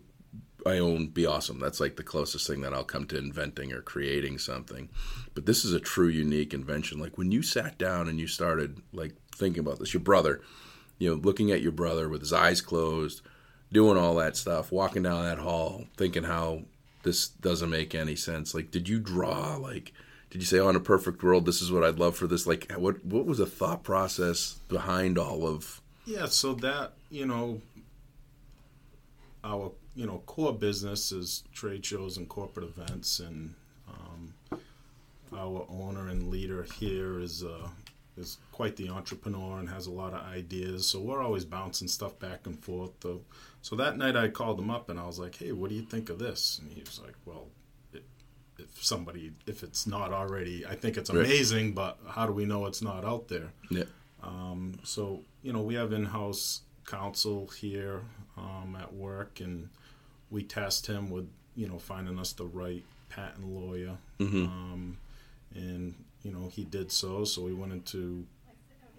I 0.67 0.79
own 0.79 1.09
Be 1.09 1.27
Awesome. 1.27 1.59
That's 1.59 1.81
like 1.81 1.97
the 1.97 2.03
closest 2.03 2.47
thing 2.47 2.61
that 2.63 2.75
I'll 2.75 2.85
come 2.85 3.07
to 3.07 3.19
inventing 3.19 3.73
or 3.73 3.81
creating 3.81 4.39
something. 4.39 4.89
But 5.35 5.47
this 5.47 5.65
is 5.65 5.73
a 5.73 5.81
true 5.81 6.09
unique 6.09 6.53
invention. 6.53 6.99
Like 6.99 7.17
when 7.19 7.33
you 7.33 7.43
sat 7.43 7.79
down 7.79 8.09
and 8.09 8.19
you 8.19 8.27
started 8.27 8.81
like 8.93 9.15
thinking 9.35 9.61
about 9.61 9.79
this, 9.79 9.95
your 9.95 10.03
brother, 10.03 10.41
you 10.99 11.11
know, 11.11 11.17
looking 11.17 11.51
at 11.51 11.63
your 11.63 11.73
brother 11.73 12.09
with 12.09 12.21
his 12.21 12.33
eyes 12.33 12.61
closed, 12.61 13.23
doing 13.73 13.99
all 13.99 14.15
that 14.17 14.37
stuff, 14.37 14.73
walking 14.73 15.03
down 15.03 15.25
that 15.25 15.39
hall, 15.39 15.85
thinking 15.97 16.25
how 16.25 16.63
this 17.03 17.29
doesn't 17.29 17.71
make 17.71 17.95
any 17.95 18.17
sense. 18.17 18.55
Like, 18.55 18.71
did 18.71 18.89
you 18.89 18.99
draw? 18.99 19.57
Like, 19.57 19.93
did 20.31 20.41
you 20.41 20.47
say, 20.47 20.59
"Oh, 20.59 20.69
in 20.69 20.77
a 20.77 20.81
perfect 20.81 21.23
world, 21.23 21.47
this 21.47 21.63
is 21.63 21.71
what 21.71 21.85
I'd 21.85 21.99
love 21.99 22.17
for 22.17 22.27
this"? 22.27 22.47
Like, 22.47 22.71
what 22.73 23.05
what 23.05 23.27
was 23.27 23.39
the 23.39 23.47
thought 23.47 23.85
process 23.85 24.61
behind 24.69 25.19
all 25.19 25.47
of? 25.47 25.81
Yeah, 26.05 26.27
so 26.27 26.55
that 26.55 26.95
you 27.11 27.27
know, 27.27 27.61
our 29.45 29.73
you 29.97 30.07
know 30.07 30.19
core 30.27 30.53
business 30.53 31.11
is 31.11 31.43
trade 31.53 31.85
shows 31.85 32.17
and 32.19 32.29
corporate 32.29 32.67
events, 32.69 33.19
and 33.19 33.55
um, 33.89 34.35
our 35.33 35.67
owner 35.69 36.09
and 36.09 36.29
leader 36.29 36.65
here 36.79 37.19
is 37.21 37.43
uh, 37.43 37.69
is 38.17 38.39
quite 38.53 38.77
the 38.77 38.89
entrepreneur 38.91 39.59
and 39.59 39.69
has 39.69 39.87
a 39.87 39.91
lot 39.91 40.13
of 40.15 40.21
ideas. 40.27 40.87
So 40.89 41.01
we're 41.01 41.23
always 41.23 41.45
bouncing 41.45 41.89
stuff 41.89 42.19
back 42.19 42.47
and 42.47 42.59
forth. 42.63 42.93
Though. 43.01 43.23
So 43.63 43.75
that 43.77 43.97
night 43.99 44.17
I 44.17 44.29
called 44.29 44.61
him 44.61 44.71
up 44.71 44.89
and 44.91 44.99
I 45.01 45.07
was 45.07 45.19
like, 45.19 45.37
"Hey, 45.37 45.53
what 45.53 45.71
do 45.71 45.77
you 45.77 45.83
think 45.83 46.11
of 46.11 46.19
this?" 46.19 46.59
And 46.63 46.71
he 46.73 46.81
was 46.83 47.01
like, 47.05 47.15
"Well." 47.25 47.49
it- 47.93 48.05
If 48.59 48.83
somebody, 48.83 49.33
if 49.47 49.63
it's 49.63 49.87
not 49.87 50.13
already, 50.15 50.65
I 50.65 50.75
think 50.77 50.97
it's 50.97 51.11
Right. 51.11 51.27
amazing, 51.27 51.75
but 51.75 51.99
how 52.09 52.25
do 52.27 52.33
we 52.33 52.47
know 52.47 52.65
it's 52.67 52.81
not 52.81 53.05
out 53.05 53.29
there? 53.29 53.53
Yeah, 53.71 53.85
So, 54.85 55.03
you 55.43 55.53
know, 55.53 55.61
we 55.63 55.75
have 55.75 55.93
in 55.93 56.07
house 56.07 56.63
counsel 56.87 57.49
here 57.49 58.01
um, 58.39 58.77
at 58.81 58.93
work, 58.95 59.41
and 59.41 59.69
we 60.31 60.43
tasked 60.43 60.87
him 60.87 61.11
with, 61.11 61.29
you 61.55 61.69
know, 61.69 61.79
finding 61.79 62.19
us 62.19 62.33
the 62.33 62.45
right 62.45 62.85
patent 63.09 63.47
lawyer. 63.47 63.97
Um, 64.45 64.99
and, 65.55 65.95
you 66.23 66.33
know, 66.33 66.49
he 66.49 66.65
did 66.65 66.91
so. 66.93 67.25
So 67.25 67.43
we 67.43 67.55
went 67.55 67.73
into, 67.73 68.27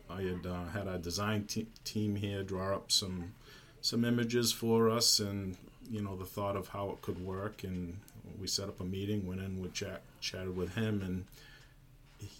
I 0.09 0.21
had 0.21 0.45
uh, 0.45 0.65
had 0.73 0.87
our 0.87 0.97
design 0.97 1.45
te- 1.45 1.67
team 1.83 2.15
here 2.15 2.43
draw 2.43 2.75
up 2.75 2.91
some 2.91 3.33
some 3.81 4.03
images 4.03 4.51
for 4.51 4.89
us 4.89 5.19
and, 5.19 5.55
you 5.89 6.01
know, 6.01 6.15
the 6.15 6.25
thought 6.25 6.55
of 6.55 6.69
how 6.69 6.89
it 6.89 7.01
could 7.01 7.23
work. 7.23 7.63
And 7.63 7.99
we 8.39 8.47
set 8.47 8.67
up 8.67 8.79
a 8.79 8.83
meeting, 8.83 9.27
went 9.27 9.41
in, 9.41 9.61
we 9.61 9.69
chat, 9.69 10.01
chatted 10.19 10.55
with 10.55 10.75
him, 10.75 11.01
and 11.01 11.25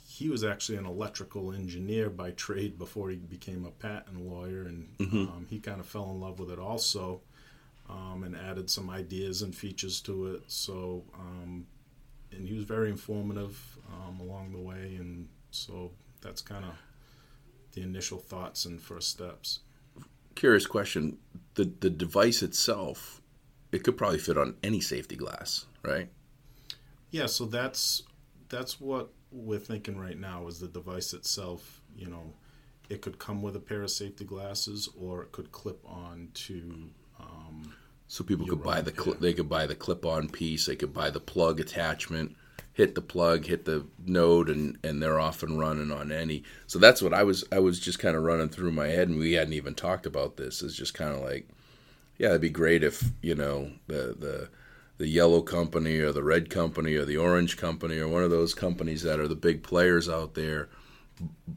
he 0.08 0.30
was 0.30 0.43
actually 0.43 0.78
an 0.78 0.86
electrical 0.86 1.54
engineer 1.54 2.10
by 2.10 2.32
trade 2.32 2.78
before 2.80 3.12
he 3.12 3.17
became 3.17 3.65
a 3.65 3.71
patent 3.71 4.28
lawyer, 4.28 4.63
and 4.63 4.88
um, 5.00 5.45
he 5.50 5.60
kind 5.60 5.80
of 5.80 5.86
fell 5.86 6.10
in 6.10 6.19
love 6.19 6.39
with 6.39 6.50
it 6.50 6.58
also, 6.58 7.21
um, 7.89 8.23
and 8.23 8.36
added 8.36 8.69
some 8.69 8.89
ideas 8.89 9.41
and 9.41 9.56
features 9.56 10.02
to 10.02 10.28
it. 10.28 10.43
So, 10.47 11.04
um, 11.17 11.65
and 12.32 12.47
he 12.47 12.54
was 12.54 12.65
very 12.65 12.89
informative 12.89 13.60
um, 13.91 14.19
along 14.19 14.52
the 14.52 14.60
way, 14.60 14.95
and 15.00 15.30
so 15.52 15.91
that's 16.21 16.41
kind 16.41 16.65
of 16.65 16.71
the 17.73 17.82
initial 17.82 18.17
thoughts 18.17 18.65
and 18.65 18.82
first 18.82 19.10
steps. 19.10 19.60
curious 20.36 20.65
question. 20.67 21.17
The 21.56 21.71
the 21.80 21.89
device 21.89 22.43
itself, 22.43 23.21
it 23.71 23.84
could 23.84 23.97
probably 23.97 24.19
fit 24.19 24.38
on 24.38 24.56
any 24.63 24.82
safety 24.82 25.15
glass, 25.15 25.65
right? 25.84 26.10
Yeah, 27.12 27.28
so 27.28 27.45
that's 27.45 28.04
that's 28.50 28.80
what 28.80 29.10
we're 29.32 29.60
thinking 29.60 29.97
right 30.00 30.17
now 30.19 30.47
is 30.47 30.60
the 30.60 30.67
device 30.67 31.13
itself. 31.13 31.82
You 31.95 32.08
know, 32.08 32.34
it 32.89 33.02
could 33.02 33.17
come 33.19 33.41
with 33.41 33.56
a 33.56 33.60
pair 33.60 33.82
of 33.82 33.91
safety 33.91 34.26
glasses, 34.26 34.89
or 35.00 35.23
it 35.23 35.32
could 35.32 35.52
clip 35.52 35.80
on 35.86 36.30
to. 36.34 36.89
So 38.08 38.24
people 38.24 38.46
You're 38.46 38.56
could 38.56 38.63
buy 38.63 38.82
the 38.82 38.93
yeah. 39.06 39.13
they 39.20 39.34
could 39.34 39.50
buy 39.50 39.67
the 39.67 39.76
clip-on 39.76 40.30
piece. 40.30 40.65
They 40.65 40.76
could 40.76 40.93
buy 40.93 41.10
the 41.10 41.20
plug 41.20 41.60
attachment, 41.60 42.36
hit 42.74 42.96
the 42.96 43.02
plug, 43.02 43.46
hit 43.46 43.65
the 43.65 43.86
node, 44.06 44.50
and 44.50 44.78
and 44.84 45.02
they're 45.02 45.20
off 45.20 45.43
and 45.43 45.60
running 45.60 45.91
on 45.91 46.12
any. 46.12 46.43
So 46.67 46.80
that's 46.80 47.02
what 47.02 47.13
I 47.13 47.24
was 47.24 47.43
I 47.52 47.60
was 47.60 47.80
just 47.80 48.00
kind 48.00 48.15
of 48.15 48.24
running 48.24 48.50
through 48.50 48.72
my 48.72 48.88
head, 48.88 49.10
and 49.10 49.20
we 49.20 49.34
hadn't 49.34 49.54
even 49.54 49.76
talked 49.76 50.06
about 50.06 50.38
this. 50.38 50.62
Is 50.62 50.76
just 50.76 50.93
kind 50.93 51.13
of 51.13 51.22
like, 51.22 51.50
yeah, 52.17 52.30
it'd 52.30 52.41
be 52.41 52.50
great 52.50 52.84
if 52.84 53.04
you 53.22 53.36
know 53.36 53.72
the 53.88 54.15
the 54.17 54.50
the 54.98 55.08
yellow 55.08 55.41
company 55.41 56.00
or 56.00 56.12
the 56.12 56.24
red 56.24 56.50
company 56.50 56.96
or 56.96 57.06
the 57.06 57.17
orange 57.17 57.58
company 57.58 58.00
or 58.00 58.08
one 58.08 58.24
of 58.24 58.32
those 58.32 58.54
companies 58.54 59.04
that 59.04 59.20
are 59.20 59.28
the 59.28 59.36
big 59.36 59.63
players 59.63 60.10
out 60.10 60.34
there 60.34 60.70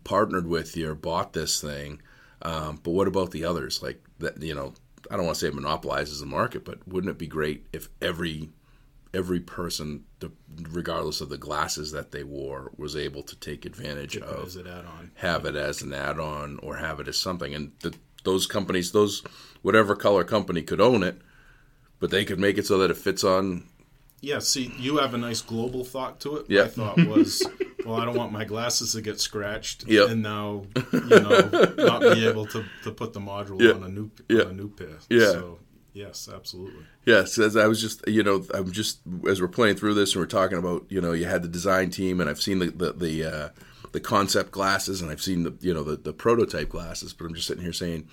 partnered 0.04 0.46
with 0.46 0.76
you 0.76 0.90
or 0.90 0.94
bought 0.94 1.32
this 1.32 1.60
thing. 1.60 2.02
Um, 2.42 2.80
but 2.82 2.92
what 2.92 3.08
about 3.08 3.30
the 3.30 3.44
others? 3.44 3.82
Like 3.82 4.02
that, 4.18 4.42
you 4.42 4.54
know, 4.54 4.74
I 5.10 5.16
don't 5.16 5.26
want 5.26 5.36
to 5.36 5.40
say 5.40 5.48
it 5.48 5.54
monopolizes 5.54 6.20
the 6.20 6.26
market, 6.26 6.64
but 6.64 6.86
wouldn't 6.86 7.10
it 7.10 7.18
be 7.18 7.26
great 7.26 7.66
if 7.72 7.88
every 8.00 8.50
every 9.12 9.40
person, 9.40 10.04
regardless 10.70 11.20
of 11.20 11.28
the 11.28 11.38
glasses 11.38 11.90
that 11.92 12.12
they 12.12 12.22
wore, 12.22 12.70
was 12.76 12.94
able 12.94 13.22
to 13.24 13.36
take 13.36 13.64
advantage 13.64 14.16
of 14.16 14.56
add-on. 14.56 15.10
have 15.14 15.44
it 15.44 15.56
as 15.56 15.82
an 15.82 15.92
add-on 15.92 16.58
or 16.62 16.76
have 16.76 17.00
it 17.00 17.08
as 17.08 17.18
something 17.18 17.54
and 17.54 17.72
the, 17.80 17.94
those 18.24 18.46
companies 18.46 18.92
those 18.92 19.22
whatever 19.62 19.96
color 19.96 20.22
company 20.24 20.62
could 20.62 20.80
own 20.80 21.02
it 21.02 21.20
but 21.98 22.10
they 22.10 22.24
could 22.24 22.38
make 22.38 22.58
it 22.58 22.66
so 22.66 22.78
that 22.78 22.90
it 22.90 22.96
fits 22.96 23.24
on 23.24 23.64
Yeah, 24.22 24.38
see, 24.40 24.72
you 24.78 24.98
have 24.98 25.14
a 25.14 25.18
nice 25.18 25.40
global 25.40 25.83
thought 25.85 26.20
to 26.20 26.37
it. 26.37 26.46
Yeah. 26.48 26.62
My 26.64 26.68
thought 26.68 26.96
was, 27.06 27.42
well, 27.87 27.96
I 27.96 28.04
don't 28.04 28.16
want 28.16 28.33
my 28.33 28.44
glasses 28.44 28.92
to 28.92 29.00
get 29.00 29.18
scratched, 29.18 29.87
Yep. 29.88 30.11
and 30.11 30.22
now 30.22 30.64
you 30.92 31.00
know 31.09 31.72
not 31.78 32.02
be 32.02 32.26
able 32.28 32.46
to, 32.48 32.64
to 32.85 32.90
put 32.92 33.12
the 33.14 33.20
module 33.20 33.74
on 33.74 33.83
a 33.83 33.88
new 33.88 34.11
Yeah. 34.28 34.42
on 34.42 34.46
a 34.48 34.52
new 34.52 34.68
pair. 34.68 34.98
Yeah. 35.09 35.33
So 35.33 35.59
yes, 35.94 36.28
absolutely. 36.33 36.85
Yes, 37.06 37.38
as 37.38 37.56
I 37.56 37.66
was 37.66 37.80
just, 37.80 38.06
you 38.06 38.22
know, 38.22 38.44
I'm 38.52 38.70
just 38.72 39.00
as 39.26 39.40
we're 39.40 39.48
playing 39.48 39.76
through 39.76 39.94
this 39.94 40.14
and 40.14 40.20
we're 40.20 40.26
talking 40.26 40.59
about, 40.59 40.85
you 40.90 41.00
know, 41.00 41.12
you 41.12 41.24
had 41.24 41.42
the 41.42 41.48
design 41.48 41.88
team, 41.90 42.20
and 42.20 42.28
I've 42.28 42.42
seen 42.42 42.59
the 42.59 42.66
the 42.70 42.92
the, 42.92 43.24
uh, 43.24 43.48
the 43.92 44.00
concept 44.00 44.50
glasses, 44.50 45.00
and 45.00 45.11
I've 45.11 45.22
seen 45.22 45.44
the 45.44 45.54
you 45.61 45.72
know 45.72 45.83
the, 45.83 45.96
the 45.96 46.12
prototype 46.12 46.68
glasses, 46.68 47.14
but 47.14 47.24
I'm 47.24 47.35
just 47.35 47.46
sitting 47.46 47.62
here 47.64 47.72
saying, 47.72 48.06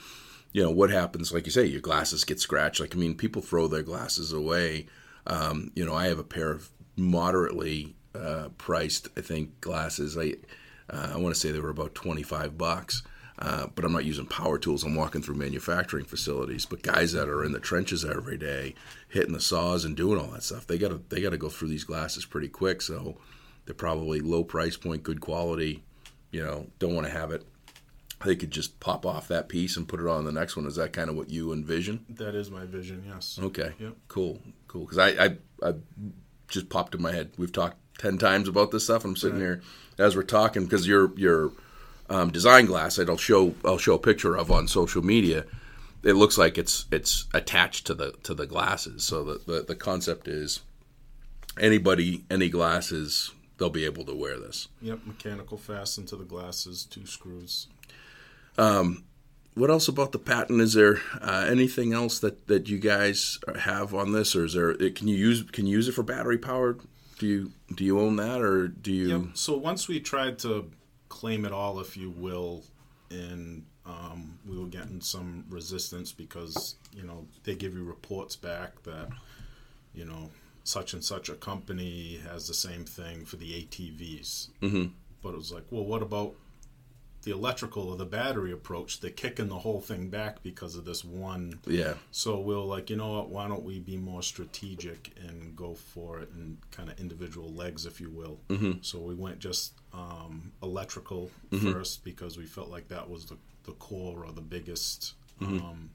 you 0.54 0.64
know, 0.64 0.72
what 0.72 0.90
happens? 0.90 1.34
Like 1.34 1.46
you 1.46 1.52
say, 1.52 1.66
your 1.66 1.82
glasses 1.82 2.24
get 2.24 2.40
scratched. 2.40 2.80
Like 2.80 2.96
I 2.96 2.98
mean, 2.98 3.14
people 3.14 3.42
throw 3.42 3.68
their 3.68 3.84
glasses 3.84 4.32
away. 4.32 4.88
Um, 5.28 5.72
you 5.76 5.86
know, 5.86 5.94
I 5.94 6.08
have 6.08 6.20
a 6.20 6.24
pair 6.24 6.52
of 6.52 6.70
moderately 6.96 7.96
uh, 8.16 8.50
priced, 8.58 9.10
I 9.18 9.22
think, 9.22 9.62
glasses. 9.62 10.18
I 10.18 10.36
uh, 10.90 11.12
I 11.14 11.18
want 11.18 11.36
to 11.36 11.40
say 11.40 11.52
they 11.52 11.60
were 11.60 11.70
about 11.70 11.96
25 11.96 12.58
bucks. 12.58 13.04
Uh, 13.40 13.68
but 13.76 13.86
I'm 13.86 13.94
not 13.94 14.06
using 14.06 14.26
power 14.26 14.58
tools. 14.58 14.84
I'm 14.84 14.96
walking 14.96 15.22
through 15.22 15.36
manufacturing 15.36 16.06
facilities. 16.06 16.66
But 16.66 16.82
guys 16.82 17.14
that 17.14 17.30
are 17.30 17.44
in 17.44 17.52
the 17.52 17.60
trenches 17.60 18.04
every 18.04 18.38
day, 18.38 18.74
hitting 19.10 19.34
the 19.34 19.40
saws 19.40 19.86
and 19.86 19.96
doing 19.96 20.20
all 20.20 20.32
that 20.32 20.42
stuff, 20.42 20.66
they 20.66 20.80
gotta 20.80 21.00
they 21.10 21.22
gotta 21.22 21.38
go 21.38 21.50
through 21.50 21.68
these 21.68 21.84
glasses 21.84 22.26
pretty 22.26 22.48
quick. 22.48 22.82
So 22.82 23.18
they're 23.66 23.76
probably 23.76 24.22
low 24.22 24.44
price 24.44 24.76
point, 24.76 25.04
good 25.04 25.22
quality. 25.22 25.84
You 26.32 26.44
know, 26.44 26.68
don't 26.80 26.96
want 26.96 27.06
to 27.06 27.14
have 27.14 27.32
it. 27.32 27.46
They 28.26 28.36
could 28.36 28.50
just 28.50 28.80
pop 28.80 29.06
off 29.06 29.28
that 29.28 29.50
piece 29.50 29.78
and 29.78 29.88
put 29.88 30.00
it 30.00 30.08
on 30.08 30.26
the 30.26 30.32
next 30.32 30.56
one. 30.56 30.66
Is 30.66 30.78
that 30.78 30.92
kind 30.92 31.08
of 31.08 31.16
what 31.16 31.30
you 31.30 31.54
envision? 31.54 32.06
That 32.10 32.34
is 32.34 32.50
my 32.50 32.66
vision. 32.66 33.04
Yes. 33.08 33.38
Okay. 33.40 33.74
Yep. 33.80 33.94
Cool. 34.08 34.40
Cool. 34.68 34.86
Because 34.86 34.98
I, 34.98 35.26
I, 35.26 35.38
I 35.64 35.74
just 36.48 36.70
popped 36.70 36.96
in 36.96 37.02
my 37.02 37.12
head. 37.12 37.32
We've 37.38 37.52
talked 37.52 37.78
ten 37.98 38.18
times 38.18 38.48
about 38.48 38.72
this 38.72 38.86
stuff. 38.86 39.06
I'm 39.06 39.16
sitting 39.16 39.40
here 39.40 39.62
as 39.98 40.16
we're 40.16 40.24
talking 40.24 40.64
because 40.64 40.88
your 40.88 41.18
your 41.18 41.52
um, 42.10 42.32
design 42.32 42.66
glass 42.66 42.96
that 42.96 43.10
I'll 43.10 43.18
show 43.18 43.56
I'll 43.66 43.78
show 43.78 43.96
a 43.96 44.00
picture 44.00 44.36
of 44.36 44.52
on 44.52 44.68
social 44.68 45.04
media. 45.04 45.46
It 46.04 46.14
looks 46.14 46.38
like 46.38 46.58
it's 46.58 46.86
it's 46.92 47.28
attached 47.34 47.88
to 47.88 47.94
the 47.94 48.12
to 48.24 48.34
the 48.34 48.46
glasses. 48.46 49.04
So 49.04 49.24
the 49.24 49.42
the, 49.46 49.64
the 49.64 49.76
concept 49.76 50.28
is 50.28 50.62
anybody 51.60 52.24
any 52.30 52.50
glasses 52.50 53.32
they'll 53.58 53.70
be 53.70 53.86
able 53.86 54.06
to 54.06 54.16
wear 54.16 54.40
this. 54.40 54.68
Yep. 54.82 55.00
Mechanical 55.06 55.58
fasten 55.58 56.06
to 56.08 56.16
the 56.16 56.24
glasses, 56.24 56.86
two 56.86 57.06
screws. 57.06 57.68
What 59.58 59.72
else 59.72 59.88
about 59.88 60.12
the 60.12 60.20
patent? 60.20 60.62
Is 60.62 60.74
there 60.74 61.02
uh, 61.20 61.48
anything 61.50 61.92
else 61.92 62.20
that, 62.20 62.46
that 62.48 62.70
you 62.70 62.78
guys 62.78 63.40
have 63.60 63.94
on 63.94 64.12
this, 64.12 64.36
or 64.36 64.46
is 64.46 64.54
there? 64.54 64.70
It, 64.72 64.96
can 64.96 65.08
you 65.08 65.16
use 65.16 65.42
can 65.44 65.66
you 65.66 65.76
use 65.78 65.88
it 65.88 65.94
for 65.94 66.04
battery 66.04 66.38
powered? 66.38 66.82
Do 67.18 67.26
you 67.26 67.52
do 67.74 67.84
you 67.84 68.00
own 68.00 68.18
that, 68.18 68.42
or 68.42 68.68
do 68.68 68.94
you? 68.94 69.08
Yep. 69.08 69.22
So 69.34 69.58
once 69.58 69.88
we 69.88 70.00
tried 70.00 70.38
to 70.40 70.70
claim 71.10 71.44
it 71.44 71.52
all, 71.52 71.80
if 71.80 71.98
you 71.98 72.12
will, 72.12 72.64
and 73.10 73.66
um, 73.88 74.38
we 74.48 74.60
were 74.60 74.68
getting 74.68 75.02
some 75.02 75.46
resistance 75.50 76.12
because 76.12 76.76
you 76.96 77.04
know 77.04 77.26
they 77.44 77.56
give 77.56 77.74
you 77.74 77.84
reports 77.84 78.36
back 78.36 78.84
that 78.84 79.10
you 79.96 80.06
know 80.06 80.30
such 80.64 80.94
and 80.94 81.04
such 81.04 81.30
a 81.30 81.34
company 81.34 82.20
has 82.30 82.48
the 82.48 82.54
same 82.54 82.86
thing 82.86 83.26
for 83.26 83.38
the 83.38 83.64
ATVs. 83.64 84.50
Mm-hmm. 84.62 84.86
But 85.24 85.30
it 85.30 85.38
was 85.38 85.52
like, 85.52 85.64
well, 85.72 85.86
what 85.86 86.02
about 86.02 86.36
the 87.28 87.34
electrical 87.34 87.90
or 87.90 87.98
the 87.98 88.06
battery 88.06 88.54
approach? 88.54 89.02
They're 89.02 89.12
kicking 89.12 89.50
the 89.50 89.60
whole 89.60 89.82
thing 89.82 90.10
back 90.10 90.42
because 90.44 90.76
of 90.76 90.86
this 90.86 91.04
one 91.04 91.60
Yeah, 91.68 91.96
so 92.12 92.40
we'll 92.40 92.66
like, 92.66 92.90
you 92.90 92.96
know 92.96 93.12
what? 93.12 93.30
Why 93.30 93.48
don't 93.50 93.64
we 93.64 93.80
be 93.80 93.98
more 93.98 94.22
strategic 94.22 95.12
and 95.28 95.56
go 95.56 95.74
for 95.74 96.20
it 96.20 96.30
in 96.34 96.58
kind 96.72 96.90
of 96.90 96.98
individual 97.00 97.52
legs, 97.52 97.86
if 97.86 98.00
you 98.00 98.10
will? 98.10 98.40
Mm-hmm. 98.48 98.80
So 98.82 99.00
we 99.00 99.14
went 99.14 99.40
just 99.40 99.74
um, 99.94 100.54
electrical 100.64 101.30
first 101.74 102.06
because 102.06 102.38
we 102.38 102.46
felt 102.46 102.70
like 102.70 102.88
that 102.88 103.10
was 103.10 103.26
the, 103.26 103.38
the 103.66 103.74
core 103.74 104.24
or 104.26 104.32
the 104.32 104.42
biggest, 104.42 105.16
um, 105.42 105.90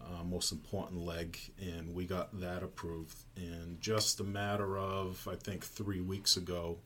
uh, 0.00 0.24
most 0.24 0.52
important 0.52 1.04
leg, 1.04 1.38
and 1.60 1.94
we 1.94 2.06
got 2.06 2.40
that 2.40 2.62
approved. 2.62 3.16
And 3.36 3.78
just 3.80 4.20
a 4.20 4.24
matter 4.24 4.78
of, 4.78 5.28
I 5.30 5.34
think, 5.34 5.64
three 5.64 6.00
weeks 6.00 6.36
ago, 6.38 6.78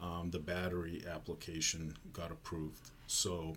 um, 0.00 0.30
the 0.30 0.38
battery 0.38 1.02
application 1.12 1.94
got 2.12 2.30
approved. 2.30 2.90
So 3.06 3.56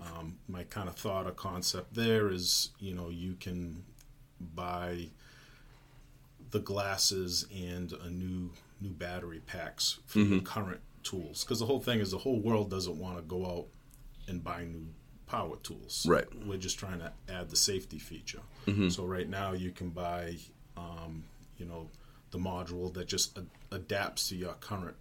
um, 0.00 0.36
my 0.48 0.64
kind 0.64 0.88
of 0.88 0.94
thought 0.96 1.26
or 1.26 1.32
concept 1.32 1.94
there 1.94 2.30
is, 2.30 2.70
you 2.78 2.94
know, 2.94 3.08
you 3.10 3.34
can 3.40 3.84
buy 4.54 5.08
the 6.50 6.60
glasses 6.60 7.46
and 7.54 7.92
a 7.92 8.10
new 8.10 8.50
new 8.80 8.90
battery 8.90 9.40
packs 9.46 9.98
for 10.06 10.18
your 10.18 10.40
current 10.42 10.80
tools 11.02 11.42
because 11.44 11.58
the 11.58 11.66
whole 11.66 11.80
thing 11.80 12.00
is 12.00 12.10
the 12.10 12.18
whole 12.18 12.38
world 12.38 12.70
doesn't 12.70 12.98
want 12.98 13.16
to 13.16 13.22
go 13.22 13.46
out 13.46 13.66
and 14.28 14.42
buy 14.44 14.64
new 14.64 14.86
power 15.26 15.56
tools 15.62 16.04
Right. 16.08 16.26
we're 16.46 16.58
just 16.58 16.78
trying 16.78 16.98
to 16.98 17.12
add 17.28 17.48
the 17.50 17.56
safety 17.56 17.98
feature 17.98 18.40
so 18.90 19.04
right 19.04 19.28
now 19.28 19.52
you 19.52 19.70
can 19.70 19.90
buy 19.90 20.36
um, 20.76 21.24
you 21.56 21.64
know 21.66 21.88
the 22.30 22.38
module 22.38 22.92
that 22.94 23.06
just 23.08 23.38
a- 23.38 23.46
adapts 23.74 24.28
to 24.28 24.36
your 24.36 24.54
current 24.54 24.96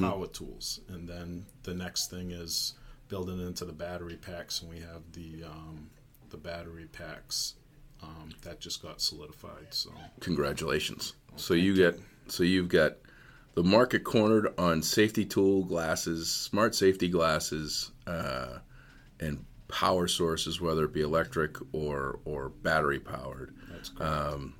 power 0.00 0.26
tools 0.26 0.80
and 0.88 1.08
then 1.08 1.44
the 1.62 1.74
next 1.74 2.10
thing 2.10 2.30
is 2.30 2.74
building 3.08 3.40
into 3.40 3.64
the 3.64 3.72
battery 3.72 4.16
packs 4.16 4.62
and 4.62 4.70
we 4.70 4.78
have 4.80 5.02
the 5.12 5.44
um, 5.44 5.90
the 6.30 6.36
battery 6.36 6.86
packs 6.92 7.54
um, 8.02 8.30
that 8.42 8.60
just 8.60 8.82
got 8.82 9.00
solidified 9.00 9.66
so 9.70 9.90
congratulations. 10.20 11.14
So 11.36 11.54
you 11.54 11.74
get 11.74 11.98
so 12.28 12.42
you've 12.42 12.68
got 12.68 12.96
the 13.54 13.62
market 13.62 14.04
cornered 14.04 14.48
on 14.58 14.82
safety 14.82 15.24
tool 15.24 15.64
glasses, 15.64 16.30
smart 16.30 16.74
safety 16.74 17.08
glasses, 17.08 17.90
uh, 18.06 18.58
and 19.20 19.44
power 19.68 20.08
sources, 20.08 20.60
whether 20.60 20.84
it 20.84 20.92
be 20.92 21.02
electric 21.02 21.56
or 21.72 22.18
or 22.24 22.48
battery 22.48 22.98
powered. 23.00 23.54
that's 23.70 23.88
correct. 23.90 24.54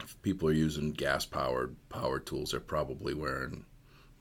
If 0.00 0.20
people 0.22 0.48
are 0.48 0.52
using 0.52 0.92
gas 0.92 1.24
powered 1.24 1.74
power 1.88 2.18
tools, 2.18 2.50
they're 2.50 2.60
probably 2.60 3.14
wearing 3.14 3.64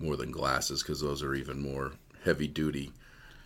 more 0.03 0.17
than 0.17 0.31
glasses 0.31 0.83
because 0.83 0.99
those 1.01 1.23
are 1.23 1.33
even 1.33 1.61
more 1.61 1.93
heavy 2.25 2.47
duty. 2.47 2.91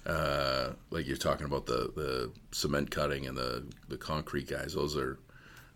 Uh, 0.05 0.71
like 0.89 1.05
you're 1.05 1.17
talking 1.17 1.45
about 1.45 1.65
the, 1.65 1.91
the 1.95 2.31
cement 2.51 2.89
cutting 2.89 3.25
and 3.27 3.37
the, 3.37 3.65
the 3.89 3.97
concrete 3.97 4.47
guys, 4.49 4.73
those 4.73 4.95
are 4.97 5.19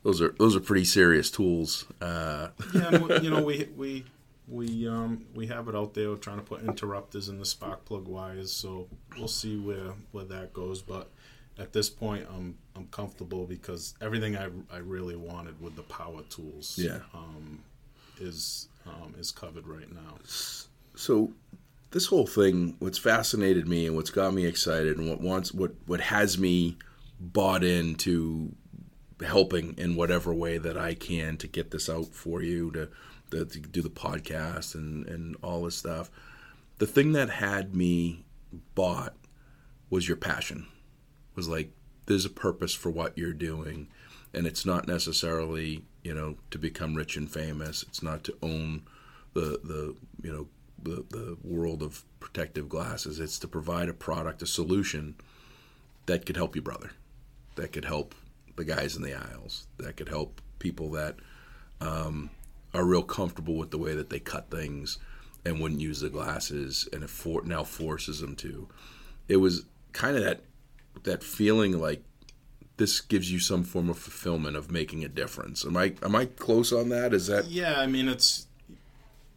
those 0.04 0.22
are 0.22 0.34
those 0.39 0.56
are 0.56 0.60
pretty 0.62 0.86
serious 0.86 1.30
tools. 1.30 1.86
Uh, 2.02 2.48
yeah, 2.74 3.20
you 3.22 3.30
know, 3.30 3.44
we 3.44 3.67
we 3.76 4.04
we 4.48 4.88
um 4.88 5.26
we 5.36 5.46
have 5.48 5.67
it 5.67 5.76
out 5.76 5.94
there. 5.94 6.15
Trying 6.15 6.38
to 6.38 6.44
put 6.44 6.62
interrupters 6.63 7.30
in 7.30 7.38
the 7.38 7.46
spark 7.46 7.86
plug 7.86 8.08
wires, 8.08 8.52
so 8.52 8.88
we'll 9.17 9.28
see 9.28 9.58
where 9.58 9.94
where 10.12 10.26
that 10.26 10.54
goes. 10.54 10.82
But 10.82 11.10
at 11.60 11.72
this 11.74 11.89
point, 11.89 12.26
I'm 12.34 12.58
I'm 12.76 12.88
comfortable 12.88 13.46
because 13.46 13.94
everything 14.02 14.36
I 14.38 14.48
I 14.74 14.78
really 14.80 15.17
wanted 15.17 15.62
with 15.62 15.76
the 15.76 15.84
power 15.84 16.22
tools, 16.30 16.80
Yeah. 16.82 17.00
um, 17.13 17.60
is 18.20 18.70
um, 18.88 19.13
is 19.20 19.30
covered 19.32 19.67
right 19.67 19.91
now. 19.94 20.15
So 21.01 21.33
this 21.89 22.05
whole 22.05 22.27
thing, 22.27 22.75
what's 22.77 22.99
fascinated 22.99 23.67
me 23.67 23.87
and 23.87 23.95
what's 23.95 24.11
got 24.11 24.35
me 24.35 24.45
excited 24.45 24.97
and 24.97 25.09
what 25.09 25.19
wants 25.19 25.51
what 25.51 25.71
what 25.87 25.99
has 25.99 26.37
me 26.37 26.77
bought 27.19 27.63
into 27.63 28.51
helping 29.25 29.75
in 29.77 29.95
whatever 29.95 30.33
way 30.33 30.59
that 30.59 30.77
I 30.77 30.93
can 30.93 31.37
to 31.37 31.47
get 31.47 31.71
this 31.71 31.89
out 31.89 32.13
for 32.13 32.41
you 32.41 32.71
to, 32.71 32.89
to, 33.31 33.45
to 33.45 33.59
do 33.59 33.81
the 33.81 33.89
podcast 33.89 34.75
and 34.75 35.07
and 35.07 35.35
all 35.41 35.63
this 35.63 35.75
stuff. 35.75 36.11
The 36.77 36.87
thing 36.87 37.13
that 37.13 37.29
had 37.31 37.75
me 37.75 38.23
bought 38.75 39.15
was 39.89 40.07
your 40.07 40.17
passion. 40.17 40.67
Was 41.35 41.47
like 41.47 41.71
there's 42.05 42.25
a 42.25 42.29
purpose 42.29 42.75
for 42.75 42.91
what 42.91 43.17
you're 43.17 43.33
doing 43.33 43.87
and 44.35 44.45
it's 44.45 44.65
not 44.67 44.87
necessarily, 44.87 45.83
you 46.03 46.13
know, 46.13 46.35
to 46.51 46.59
become 46.59 46.93
rich 46.93 47.17
and 47.17 47.29
famous. 47.29 47.81
It's 47.83 48.03
not 48.03 48.23
to 48.25 48.37
own 48.43 48.83
the 49.33 49.59
the 49.63 49.95
you 50.21 50.31
know 50.31 50.47
the 50.84 51.06
the 51.10 51.38
world 51.44 51.82
of 51.82 52.04
protective 52.20 52.70
glasses. 52.70 53.20
It's 53.20 53.39
to 53.39 53.48
provide 53.48 53.89
a 53.89 53.94
product, 53.94 54.41
a 54.41 54.48
solution 54.48 55.15
that 56.06 56.26
could 56.26 56.38
help 56.38 56.56
you, 56.56 56.62
brother. 56.62 56.91
That 57.56 57.72
could 57.72 57.86
help 57.86 58.15
the 58.56 58.63
guys 58.65 58.96
in 58.96 59.02
the 59.04 59.13
aisles. 59.13 59.67
That 59.78 59.98
could 59.98 60.10
help 60.10 60.41
people 60.60 60.91
that 60.91 61.15
um, 61.80 62.30
are 62.74 62.86
real 62.86 63.04
comfortable 63.04 63.56
with 63.56 63.72
the 63.72 63.78
way 63.78 63.94
that 63.96 64.10
they 64.10 64.20
cut 64.20 64.50
things. 64.50 64.98
and 65.44 65.60
wouldn't 65.60 65.82
use 65.82 66.02
the 66.02 66.10
glasses, 66.10 66.88
and 66.94 67.04
it 67.04 67.10
for, 67.10 67.41
now 67.44 67.63
forces 67.63 68.20
them 68.20 68.36
to. 68.36 68.67
It 69.28 69.38
was 69.38 69.65
kind 69.91 70.15
of 70.17 70.24
that 70.24 70.41
that 71.04 71.24
feeling 71.24 71.80
like 71.80 72.04
this 72.78 73.02
gives 73.02 73.32
you 73.32 73.39
some 73.39 73.63
form 73.63 73.89
of 73.89 73.98
fulfillment 73.98 74.56
of 74.56 74.72
making 74.72 75.04
a 75.04 75.08
difference. 75.08 75.65
Am 75.65 75.78
I 75.78 75.94
am 76.04 76.15
I 76.15 76.26
close 76.26 76.72
on 76.72 76.89
that? 76.89 77.13
Is 77.13 77.28
that 77.28 77.46
Yeah, 77.46 77.80
I 77.80 77.88
mean, 77.88 78.08
it's 78.08 78.48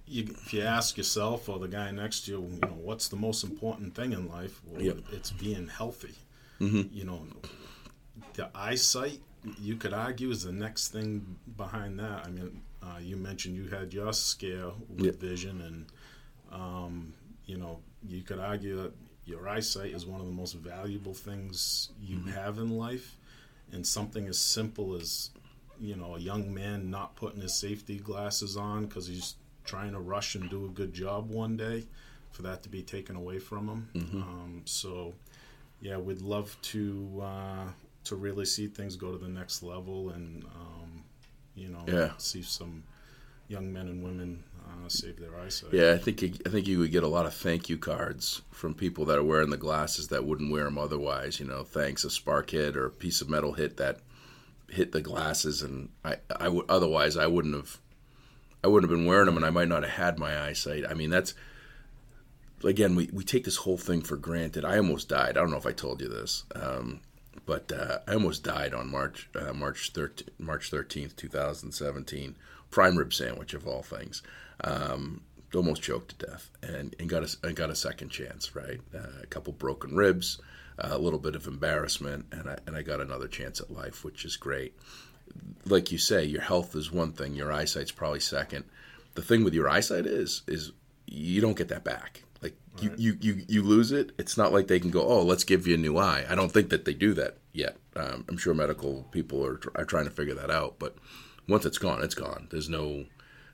you, 0.06 0.24
if 0.30 0.52
you 0.52 0.62
ask 0.62 0.96
yourself 0.96 1.48
or 1.48 1.58
the 1.58 1.68
guy 1.68 1.90
next 1.90 2.26
to 2.26 2.32
you, 2.32 2.48
you 2.52 2.60
know, 2.60 2.76
what's 2.82 3.08
the 3.08 3.16
most 3.16 3.42
important 3.44 3.94
thing 3.94 4.12
in 4.12 4.28
life? 4.28 4.60
Well, 4.66 4.82
Yep. 4.82 4.98
it's 5.12 5.30
being 5.30 5.68
healthy. 5.68 6.14
You 6.60 7.04
know, 7.04 7.26
the 8.34 8.48
eyesight 8.54 9.20
you 9.60 9.76
could 9.76 9.92
argue 9.92 10.30
is 10.30 10.44
the 10.44 10.52
next 10.52 10.88
thing 10.88 11.36
behind 11.58 11.98
that. 11.98 12.24
I 12.24 12.30
mean, 12.30 12.62
uh, 12.82 12.98
you 13.00 13.16
mentioned 13.16 13.56
you 13.56 13.68
had 13.68 13.92
your 13.92 14.12
scare 14.14 14.70
with 14.88 15.04
Yep. 15.06 15.14
vision, 15.16 15.60
and 15.60 15.86
um, 16.50 17.12
you 17.44 17.58
know, 17.58 17.80
you 18.08 18.22
could 18.22 18.38
argue 18.38 18.76
that 18.82 18.92
your 19.26 19.46
eyesight 19.48 19.92
is 19.92 20.06
one 20.06 20.20
of 20.20 20.26
the 20.26 20.32
most 20.32 20.54
valuable 20.54 21.12
things 21.12 21.90
you 22.00 22.22
have 22.32 22.58
in 22.58 22.70
life, 22.70 23.16
and 23.72 23.86
something 23.86 24.26
as 24.26 24.38
simple 24.38 24.94
as 24.94 25.30
you 25.80 25.96
know 25.96 26.14
a 26.16 26.18
young 26.20 26.54
man 26.54 26.88
not 26.90 27.14
putting 27.16 27.40
his 27.42 27.54
safety 27.54 27.98
glasses 27.98 28.56
on 28.56 28.86
because 28.86 29.06
he's 29.06 29.34
trying 29.64 29.92
to 29.92 30.00
rush 30.00 30.34
and 30.34 30.48
do 30.50 30.64
a 30.66 30.68
good 30.68 30.92
job 30.92 31.30
one 31.30 31.56
day 31.56 31.84
for 32.30 32.42
that 32.42 32.62
to 32.62 32.68
be 32.68 32.82
taken 32.82 33.16
away 33.16 33.38
from 33.38 33.68
him 33.68 33.88
um, 34.22 34.62
so 34.64 35.14
yeah 35.80 35.96
we'd 35.96 36.20
love 36.20 36.56
to 36.62 37.20
uh, 37.22 37.64
to 38.04 38.16
really 38.16 38.44
see 38.44 38.66
things 38.66 38.96
go 38.96 39.10
to 39.12 39.18
the 39.18 39.28
next 39.28 39.62
level 39.62 40.10
and 40.10 40.44
um, 40.44 41.04
you 41.54 41.68
know 41.68 41.84
Yeah. 41.86 42.10
see 42.18 42.42
some 42.42 42.82
young 43.48 43.72
men 43.72 43.88
and 43.88 44.02
women 44.02 44.42
uh, 44.66 44.88
save 44.88 45.18
their 45.20 45.38
eyesight 45.38 45.72
Yeah, 45.72 45.92
I 45.92 45.98
think 45.98 46.22
you- 46.22 46.34
I 46.46 46.48
think 46.48 46.66
you 46.66 46.78
would 46.78 46.90
get 46.90 47.02
a 47.02 47.08
lot 47.08 47.26
of 47.26 47.34
thank 47.34 47.68
you 47.68 47.76
cards 47.78 48.40
from 48.50 48.74
people 48.74 49.04
that 49.06 49.18
are 49.18 49.22
wearing 49.24 49.50
the 49.50 49.56
glasses 49.58 50.08
that 50.08 50.24
wouldn't 50.24 50.50
wear 50.50 50.64
them 50.64 50.78
otherwise. 50.78 51.38
You 51.38 51.46
know, 51.46 51.62
thanks 51.62 52.04
a 52.04 52.10
spark 52.10 52.50
hit 52.50 52.74
or 52.76 52.86
a 52.86 52.90
piece 52.90 53.20
of 53.20 53.28
metal 53.28 53.52
hit 53.52 53.76
that 53.76 54.00
hit 54.70 54.92
the 54.92 55.02
glasses, 55.02 55.60
and 55.62 55.90
I 56.04 56.16
I 56.34 56.48
would 56.48 56.64
otherwise 56.70 57.18
I 57.18 57.26
wouldn't 57.26 57.54
have 57.54 57.78
I 58.64 58.66
wouldn't 58.66 58.90
have 58.90 58.98
been 58.98 59.06
wearing 59.06 59.26
them, 59.26 59.36
and 59.36 59.44
I 59.44 59.50
might 59.50 59.68
not 59.68 59.82
have 59.82 59.92
had 59.92 60.18
my 60.18 60.46
eyesight. 60.46 60.84
I 60.88 60.94
mean, 60.94 61.10
that's 61.10 61.34
again 62.64 62.96
we 62.96 63.10
we 63.12 63.22
take 63.22 63.44
this 63.44 63.56
whole 63.56 63.76
thing 63.76 64.00
for 64.00 64.16
granted. 64.16 64.64
I 64.64 64.78
almost 64.78 65.10
died. 65.10 65.36
I 65.36 65.40
don't 65.40 65.50
know 65.50 65.58
if 65.58 65.66
I 65.66 65.72
told 65.72 66.00
you 66.00 66.08
this. 66.08 66.44
Um, 66.54 67.02
but 67.44 67.70
uh, 67.70 67.98
I 68.08 68.14
almost 68.14 68.42
died 68.42 68.72
on 68.72 68.90
March 68.90 69.28
uh, 69.34 69.52
March 69.52 69.92
13, 69.92 70.28
March 70.38 70.70
thirteenth, 70.70 71.14
two 71.14 71.28
thousand 71.28 71.72
seventeen. 71.72 72.36
Prime 72.70 72.96
rib 72.96 73.12
sandwich 73.12 73.52
of 73.52 73.66
all 73.66 73.82
things. 73.82 74.22
Um, 74.62 75.20
almost 75.54 75.82
choked 75.82 76.18
to 76.18 76.26
death, 76.26 76.50
and, 76.62 76.96
and 76.98 77.08
got 77.08 77.22
a 77.22 77.36
and 77.46 77.54
got 77.54 77.68
a 77.68 77.76
second 77.76 78.08
chance. 78.08 78.56
Right, 78.56 78.80
uh, 78.94 79.22
a 79.22 79.26
couple 79.26 79.52
broken 79.52 79.94
ribs, 79.94 80.40
a 80.78 80.96
little 80.96 81.18
bit 81.18 81.36
of 81.36 81.46
embarrassment, 81.46 82.24
and 82.32 82.48
I 82.48 82.56
and 82.66 82.74
I 82.74 82.80
got 82.80 83.02
another 83.02 83.28
chance 83.28 83.60
at 83.60 83.70
life, 83.70 84.04
which 84.04 84.24
is 84.24 84.38
great. 84.38 84.74
Like 85.66 85.90
you 85.90 85.98
say, 85.98 86.24
your 86.24 86.42
health 86.42 86.74
is 86.76 86.92
one 86.92 87.12
thing. 87.12 87.34
Your 87.34 87.52
eyesight's 87.52 87.92
probably 87.92 88.20
second. 88.20 88.64
The 89.14 89.22
thing 89.22 89.44
with 89.44 89.54
your 89.54 89.68
eyesight 89.68 90.06
is 90.06 90.42
is 90.46 90.72
you 91.06 91.40
don't 91.40 91.56
get 91.56 91.68
that 91.68 91.84
back. 91.84 92.22
Like 92.42 92.54
you, 92.80 92.92
you, 92.96 93.16
you, 93.20 93.42
you 93.48 93.62
lose 93.62 93.92
it. 93.92 94.12
It's 94.18 94.36
not 94.36 94.52
like 94.52 94.66
they 94.66 94.80
can 94.80 94.90
go, 94.90 95.02
oh, 95.02 95.22
let's 95.22 95.44
give 95.44 95.66
you 95.66 95.74
a 95.74 95.78
new 95.78 95.96
eye. 95.96 96.26
I 96.28 96.34
don't 96.34 96.52
think 96.52 96.68
that 96.70 96.84
they 96.84 96.92
do 96.92 97.14
that 97.14 97.38
yet. 97.52 97.76
Um, 97.96 98.24
I'm 98.28 98.36
sure 98.36 98.52
medical 98.52 99.06
people 99.12 99.44
are, 99.46 99.60
are 99.74 99.84
trying 99.84 100.04
to 100.04 100.10
figure 100.10 100.34
that 100.34 100.50
out. 100.50 100.78
But 100.78 100.96
once 101.48 101.64
it's 101.64 101.78
gone, 101.78 102.02
it's 102.02 102.14
gone. 102.14 102.48
There's 102.50 102.68
no 102.68 103.04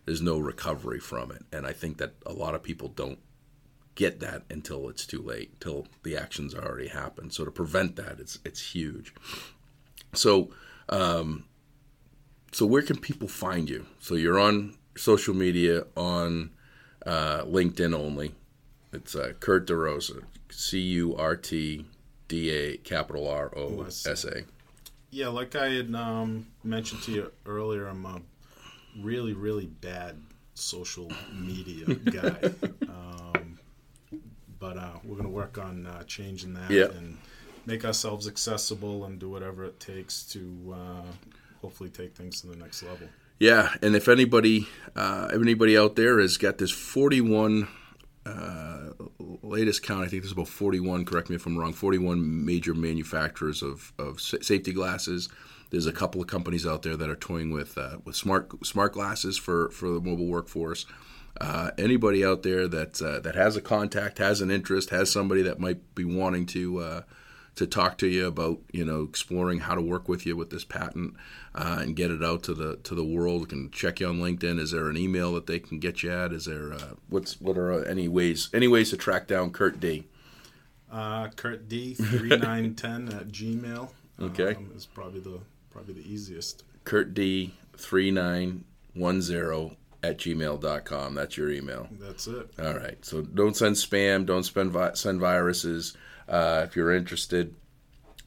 there's 0.07 0.23
no 0.23 0.39
recovery 0.39 0.99
from 0.99 1.31
it. 1.31 1.45
And 1.53 1.67
I 1.67 1.73
think 1.73 1.99
that 1.99 2.15
a 2.27 2.33
lot 2.33 2.55
of 2.55 2.63
people 2.63 2.89
don't 2.89 3.19
get 3.95 4.21
that 4.21 4.43
until 4.51 4.89
it's 4.89 5.07
too 5.07 5.21
late, 5.23 5.51
until 5.53 5.87
the 6.03 6.17
actions 6.17 6.55
already 6.55 6.89
happened. 6.89 7.33
So 7.33 7.45
to 7.45 7.51
prevent 7.51 7.97
that, 7.97 8.19
it's 8.19 8.39
it's 8.45 8.73
huge. 8.73 9.15
So 10.15 10.51
um, 10.89 11.45
so 12.53 12.67
where 12.67 12.83
can 12.83 12.99
people 12.99 13.29
find 13.29 13.69
you? 13.69 13.87
So 14.01 14.15
you're 14.15 14.39
on 14.39 14.75
social 14.97 15.35
media 15.35 15.85
on 15.97 16.51
uh, 17.07 17.43
LinkedIn 17.45 17.95
only. 17.95 18.35
It's 18.93 19.15
uh, 19.15 19.33
Kurt 19.41 19.67
DeRosa, 19.67 20.23
C 20.51 20.79
U 20.81 21.15
R 21.17 21.37
T 21.37 21.85
D 22.29 22.51
A 22.51 22.77
capital 22.79 23.29
R 23.29 23.53
O 23.57 23.83
S 23.85 24.25
A. 24.25 24.43
Yeah, 25.11 25.29
like 25.29 25.57
I 25.57 25.71
had 25.71 25.95
um, 25.95 26.47
mentioned 26.63 27.03
to 27.03 27.13
you 27.13 27.33
earlier, 27.47 27.87
I'm 27.87 28.05
a 28.07 28.21
really, 29.01 29.33
really 29.33 29.67
bad 29.67 30.21
social 30.55 31.11
media 31.33 31.95
guy. 31.95 32.51
um, 32.89 33.59
but 34.59 34.77
uh, 34.77 34.93
we're 35.05 35.17
going 35.17 35.25
to 35.25 35.35
work 35.35 35.59
on 35.59 35.87
uh, 35.87 36.03
changing 36.05 36.55
that 36.55 36.71
Yeah. 36.71 36.87
and 36.97 37.17
make 37.67 37.85
ourselves 37.85 38.29
accessible 38.29 39.05
and 39.05 39.19
do 39.19 39.29
whatever 39.29 39.65
it 39.65 39.81
takes 39.81 40.23
to 40.33 40.75
uh, 40.77 41.13
hopefully 41.61 41.91
take 41.91 42.15
things 42.15 42.41
to 42.41 42.47
the 42.47 42.57
next 42.57 42.83
level. 42.83 43.09
Yeah, 43.39 43.71
and 43.83 43.97
if 43.97 44.09
anybody 44.09 44.69
uh, 44.95 45.31
anybody 45.33 45.77
out 45.77 45.97
there 45.97 46.21
has 46.21 46.37
got 46.37 46.59
this 46.59 46.71
41 46.71 47.69
uh, 48.27 48.91
latest 49.19 49.83
count, 49.83 50.05
I 50.05 50.09
think 50.09 50.23
there's 50.23 50.33
about 50.33 50.49
41. 50.49 51.07
Correct 51.07 51.31
me 51.31 51.37
if 51.37 51.47
I'm 51.47 51.57
wrong. 51.57 51.73
41 51.73 52.45
major 52.45 52.75
manufacturers 52.75 53.63
of 53.63 53.93
of 53.99 54.21
safety 54.21 54.73
glasses. 54.73 55.29
There's 55.71 55.87
a 55.87 55.93
couple 55.93 56.21
of 56.21 56.27
companies 56.27 56.67
out 56.67 56.83
there 56.83 56.97
that 56.97 57.09
are 57.09 57.17
toying 57.17 57.51
with 57.51 57.79
uh, 57.79 57.99
with 58.05 58.15
smart 58.15 58.67
smart 58.67 58.93
glasses 58.93 59.39
for 59.39 59.71
for 59.71 59.89
the 59.89 60.01
mobile 60.01 60.27
workforce. 60.27 60.85
Uh, 61.41 61.71
anybody 61.79 62.25
out 62.25 62.43
there 62.43 62.69
that 62.69 63.01
uh, 63.01 63.21
that 63.21 63.37
has 63.37 63.57
a 63.57 63.63
contact, 63.63 64.19
has 64.19 64.43
an 64.43 64.51
interest, 64.51 64.91
has 64.91 65.11
somebody 65.11 65.41
that 65.43 65.59
might 65.59 65.95
be 65.95 66.05
wanting 66.05 66.45
to 66.45 66.79
uh, 66.81 67.03
to 67.57 67.67
talk 67.67 67.99
to 67.99 68.07
you 68.07 68.27
about 68.27 68.59
you 68.73 68.85
know 68.85 69.03
exploring 69.03 69.61
how 69.61 69.75
to 69.75 69.83
work 69.83 70.09
with 70.09 70.25
you 70.25 70.37
with 70.37 70.51
this 70.51 70.65
patent 70.65 71.15
uh, 71.55 71.79
and 71.81 71.97
get 71.97 72.11
it 72.11 72.23
out 72.23 72.43
to 72.43 72.55
the 72.55 72.77
to 72.77 72.95
the 72.95 73.05
world 73.05 73.49
can 73.49 73.71
check 73.71 74.01
you 74.01 74.07
on 74.09 74.19
linkedin 74.19 74.59
is 74.59 74.71
there 74.71 74.89
an 74.89 74.97
email 74.97 75.33
that 75.35 75.47
they 75.47 75.59
can 75.59 75.79
get 75.79 76.03
you 76.03 76.11
at 76.11 76.33
is 76.33 76.47
there 76.47 76.73
uh, 76.73 76.95
what's 77.09 77.41
what 77.41 77.59
are 77.59 77.85
any 77.85 78.09
ways 78.09 78.49
any 78.55 78.69
ways 78.69 78.91
to 78.91 78.97
track 78.97 79.27
down 79.27 79.51
kurt 79.51 79.81
d 79.81 80.07
Uh, 80.91 81.29
Kurt 81.37 81.69
D 81.69 81.95
three 81.95 82.31
nine 82.37 82.75
ten 82.75 83.09
at 83.13 83.29
Gmail. 83.29 83.91
Okay. 84.21 84.55
um, 84.55 84.71
is 84.77 84.85
probably 84.87 85.21
the 85.21 85.41
probably 85.71 85.95
the 85.95 86.13
easiest. 86.13 86.63
kurt 86.85 87.15
d 87.15 87.55
3910 87.77 89.77
at 90.03 90.19
gmail.com 90.19 91.15
that's 91.15 91.37
your 91.37 91.51
email 91.51 91.89
That's 91.93 92.27
it. 92.27 92.51
All 92.59 92.75
right. 92.75 93.03
So 93.05 93.23
don't 93.23 93.57
send 93.57 93.77
spam. 93.77 94.27
Don't 94.27 94.43
spend 94.45 94.73
vi- 94.73 94.95
send 94.95 95.21
viruses. 95.21 95.97
Uh, 96.31 96.63
if 96.65 96.77
you're 96.77 96.95
interested, 96.95 97.55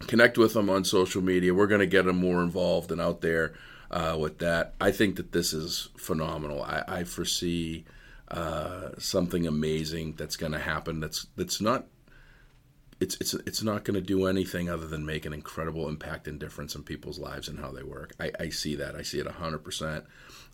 connect 0.08 0.38
with 0.38 0.54
them 0.54 0.70
on 0.70 0.84
social 0.84 1.22
media. 1.22 1.54
We're 1.54 1.68
going 1.68 1.80
to 1.80 1.88
get 1.88 2.06
them 2.06 2.18
more 2.18 2.44
involved 2.44 2.92
and 2.92 3.00
out 3.00 3.22
there 3.22 3.54
uh, 3.90 4.18
with 4.20 4.40
that. 4.40 4.74
I 4.82 4.92
think 4.92 5.16
that 5.16 5.32
this 5.32 5.54
is 5.54 5.90
phenomenal. 5.98 6.62
I, 6.62 6.84
I 6.88 7.04
foresee 7.06 7.86
uh, 8.30 8.90
something 8.98 9.48
amazing 9.48 10.16
that's 10.18 10.36
going 10.36 10.52
to 10.52 10.60
happen. 10.60 11.00
That's 11.00 11.28
that's 11.38 11.62
not. 11.62 11.88
It's 13.00 13.16
it's 13.20 13.34
it's 13.34 13.64
not 13.64 13.84
going 13.84 13.96
to 13.96 14.02
do 14.02 14.28
anything 14.28 14.70
other 14.70 14.88
than 14.88 15.06
make 15.06 15.26
an 15.26 15.34
incredible 15.34 15.90
impact 15.90 16.28
and 16.28 16.40
difference 16.40 16.74
in 16.76 16.84
people's 16.84 17.20
lives 17.20 17.48
and 17.48 17.60
how 17.60 17.72
they 17.72 17.84
work. 17.84 18.14
I, 18.20 18.32
I 18.40 18.50
see 18.50 18.76
that. 18.76 18.96
I 18.96 19.02
see 19.02 19.20
it 19.20 19.28
hundred 19.28 19.64
percent. 19.64 20.06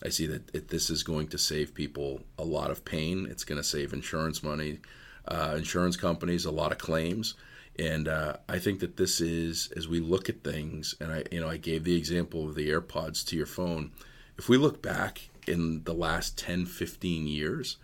I 0.04 0.08
see 0.08 0.26
that 0.26 0.54
it, 0.54 0.68
this 0.68 0.90
is 0.90 1.02
going 1.02 1.28
to 1.28 1.38
save 1.38 1.74
people 1.74 2.22
a 2.38 2.44
lot 2.44 2.70
of 2.70 2.84
pain. 2.84 3.26
It's 3.30 3.44
going 3.44 3.60
to 3.60 3.64
save 3.64 3.92
insurance 3.92 4.42
money, 4.42 4.80
uh, 5.28 5.54
insurance 5.56 5.96
companies 5.96 6.44
a 6.44 6.50
lot 6.50 6.72
of 6.72 6.78
claims, 6.78 7.34
and 7.78 8.08
uh, 8.08 8.36
I 8.48 8.58
think 8.58 8.80
that 8.80 8.96
this 8.96 9.20
is 9.20 9.72
as 9.76 9.88
we 9.88 10.00
look 10.00 10.28
at 10.28 10.42
things. 10.42 10.94
And 11.00 11.12
I, 11.12 11.24
you 11.30 11.40
know, 11.40 11.48
I 11.48 11.56
gave 11.56 11.84
the 11.84 11.96
example 11.96 12.48
of 12.48 12.54
the 12.54 12.68
AirPods 12.68 13.24
to 13.26 13.36
your 13.36 13.46
phone. 13.46 13.92
If 14.36 14.48
we 14.48 14.56
look 14.56 14.82
back 14.82 15.30
in 15.46 15.84
the 15.84 15.94
last 15.94 16.38
10, 16.38 16.66
15 16.66 17.26
years 17.26 17.76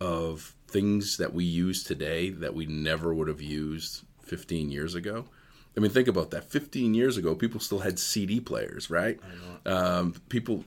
of 0.00 0.54
things 0.68 1.16
that 1.16 1.34
we 1.34 1.44
use 1.44 1.82
today 1.82 2.30
that 2.30 2.54
we 2.54 2.66
never 2.66 3.12
would 3.14 3.28
have 3.28 3.40
used 3.40 4.04
15 4.22 4.70
years 4.70 4.94
ago. 4.94 5.24
I 5.76 5.80
mean, 5.80 5.90
think 5.90 6.08
about 6.08 6.30
that. 6.32 6.44
15 6.44 6.94
years 6.94 7.16
ago, 7.16 7.34
people 7.34 7.60
still 7.60 7.80
had 7.80 7.98
CD 7.98 8.40
players, 8.40 8.90
right? 8.90 9.18
Um, 9.64 10.14
people, 10.28 10.64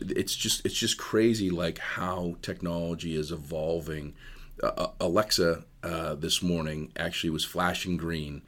it's 0.00 0.34
just 0.34 0.64
it's 0.66 0.74
just 0.74 0.98
crazy, 0.98 1.48
like 1.50 1.78
how 1.78 2.36
technology 2.42 3.14
is 3.14 3.30
evolving. 3.30 4.14
Uh, 4.62 4.88
Alexa 5.00 5.64
uh, 5.82 6.14
this 6.14 6.42
morning 6.42 6.92
actually 6.96 7.30
was 7.30 7.44
flashing 7.44 7.96
green, 7.96 8.42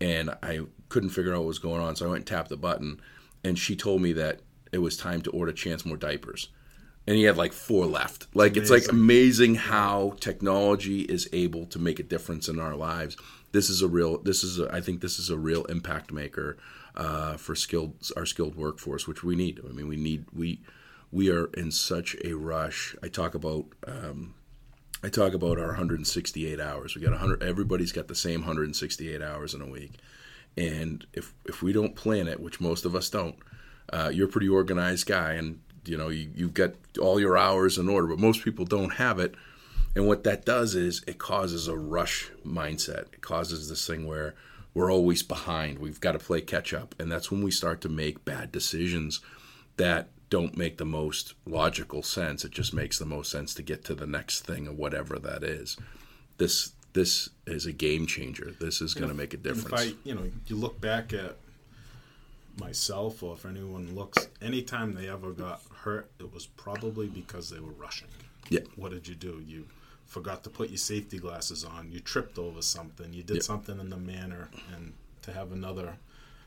and 0.00 0.30
I 0.42 0.60
couldn't 0.88 1.10
figure 1.10 1.32
out 1.32 1.40
what 1.40 1.48
was 1.48 1.58
going 1.58 1.80
on, 1.80 1.96
so 1.96 2.06
I 2.06 2.08
went 2.08 2.20
and 2.20 2.26
tapped 2.26 2.48
the 2.48 2.56
button, 2.56 3.00
and 3.44 3.58
she 3.58 3.76
told 3.76 4.02
me 4.02 4.12
that 4.14 4.40
it 4.72 4.78
was 4.78 4.96
time 4.96 5.22
to 5.22 5.30
order 5.30 5.52
Chance 5.52 5.84
more 5.84 5.96
diapers 5.96 6.48
and 7.06 7.16
he 7.16 7.24
had 7.24 7.36
like 7.36 7.52
four 7.52 7.86
left. 7.86 8.26
Like 8.34 8.56
it's 8.56 8.70
like 8.70 8.88
amazing 8.90 9.54
how 9.54 10.16
technology 10.20 11.02
is 11.02 11.28
able 11.32 11.66
to 11.66 11.78
make 11.78 12.00
a 12.00 12.02
difference 12.02 12.48
in 12.48 12.58
our 12.58 12.74
lives. 12.74 13.16
This 13.52 13.70
is 13.70 13.82
a 13.82 13.88
real. 13.88 14.18
This 14.18 14.42
is 14.42 14.58
a, 14.58 14.72
I 14.72 14.80
think 14.80 15.00
this 15.00 15.18
is 15.18 15.30
a 15.30 15.38
real 15.38 15.64
impact 15.66 16.12
maker 16.12 16.56
uh, 16.96 17.36
for 17.36 17.54
skilled 17.54 17.94
our 18.16 18.26
skilled 18.26 18.56
workforce, 18.56 19.06
which 19.06 19.22
we 19.22 19.36
need. 19.36 19.60
I 19.64 19.72
mean, 19.72 19.88
we 19.88 19.96
need 19.96 20.26
we 20.32 20.60
we 21.12 21.30
are 21.30 21.46
in 21.54 21.70
such 21.70 22.16
a 22.24 22.34
rush. 22.34 22.96
I 23.02 23.08
talk 23.08 23.34
about. 23.34 23.66
Um, 23.86 24.34
I 25.06 25.08
talk 25.08 25.34
about 25.34 25.60
our 25.60 25.68
168 25.68 26.58
hours. 26.58 26.96
We 26.96 27.00
got 27.00 27.12
100. 27.12 27.40
Everybody's 27.40 27.92
got 27.92 28.08
the 28.08 28.14
same 28.16 28.40
168 28.40 29.22
hours 29.22 29.54
in 29.54 29.62
a 29.62 29.66
week, 29.66 29.92
and 30.56 31.06
if 31.12 31.32
if 31.44 31.62
we 31.62 31.72
don't 31.72 31.94
plan 31.94 32.26
it, 32.26 32.40
which 32.40 32.60
most 32.60 32.84
of 32.84 32.96
us 32.96 33.08
don't, 33.08 33.36
uh, 33.92 34.10
you're 34.12 34.26
a 34.26 34.32
pretty 34.32 34.48
organized 34.48 35.06
guy, 35.06 35.34
and 35.34 35.60
you 35.84 35.96
know 35.96 36.08
you 36.08 36.28
you've 36.34 36.54
got 36.54 36.72
all 37.00 37.20
your 37.20 37.38
hours 37.38 37.78
in 37.78 37.88
order. 37.88 38.08
But 38.08 38.18
most 38.18 38.42
people 38.42 38.64
don't 38.64 38.94
have 38.94 39.20
it, 39.20 39.36
and 39.94 40.08
what 40.08 40.24
that 40.24 40.44
does 40.44 40.74
is 40.74 41.04
it 41.06 41.18
causes 41.18 41.68
a 41.68 41.76
rush 41.76 42.32
mindset. 42.44 43.12
It 43.12 43.20
causes 43.20 43.68
this 43.68 43.86
thing 43.86 44.08
where 44.08 44.34
we're 44.74 44.90
always 44.90 45.22
behind. 45.22 45.78
We've 45.78 46.00
got 46.00 46.12
to 46.12 46.18
play 46.18 46.40
catch 46.40 46.74
up, 46.74 46.96
and 46.98 47.12
that's 47.12 47.30
when 47.30 47.44
we 47.44 47.52
start 47.52 47.80
to 47.82 47.88
make 47.88 48.24
bad 48.24 48.50
decisions 48.50 49.20
that 49.76 50.08
don't 50.28 50.56
make 50.56 50.78
the 50.78 50.84
most 50.84 51.34
logical 51.46 52.02
sense. 52.02 52.44
It 52.44 52.50
just 52.52 52.74
makes 52.74 52.98
the 52.98 53.04
most 53.06 53.30
sense 53.30 53.54
to 53.54 53.62
get 53.62 53.84
to 53.84 53.94
the 53.94 54.06
next 54.06 54.40
thing 54.40 54.66
or 54.66 54.72
whatever 54.72 55.18
that 55.18 55.42
is. 55.44 55.76
This 56.38 56.72
this 56.92 57.28
is 57.46 57.66
a 57.66 57.72
game 57.72 58.06
changer. 58.06 58.54
This 58.58 58.80
is 58.80 58.94
going 58.94 59.10
to 59.10 59.14
make 59.14 59.34
a 59.34 59.36
difference. 59.36 59.82
If 59.82 59.94
I, 59.94 59.94
you 60.08 60.14
know, 60.14 60.30
you 60.46 60.56
look 60.56 60.80
back 60.80 61.12
at 61.12 61.36
myself, 62.58 63.22
or 63.22 63.34
if 63.34 63.44
anyone 63.44 63.94
looks, 63.94 64.28
anytime 64.40 64.94
they 64.94 65.08
ever 65.08 65.32
got 65.32 65.60
hurt, 65.82 66.10
it 66.18 66.32
was 66.32 66.46
probably 66.46 67.06
because 67.06 67.50
they 67.50 67.60
were 67.60 67.72
rushing. 67.72 68.08
Yeah. 68.48 68.60
What 68.76 68.92
did 68.92 69.06
you 69.06 69.14
do? 69.14 69.42
You 69.46 69.66
forgot 70.06 70.42
to 70.44 70.50
put 70.50 70.70
your 70.70 70.78
safety 70.78 71.18
glasses 71.18 71.64
on. 71.64 71.90
You 71.90 72.00
tripped 72.00 72.38
over 72.38 72.62
something. 72.62 73.12
You 73.12 73.22
did 73.22 73.36
Yeah. 73.36 73.42
something 73.42 73.78
in 73.78 73.90
the 73.90 73.96
manner, 73.98 74.48
and 74.74 74.94
to 75.22 75.32
have 75.32 75.52
another 75.52 75.98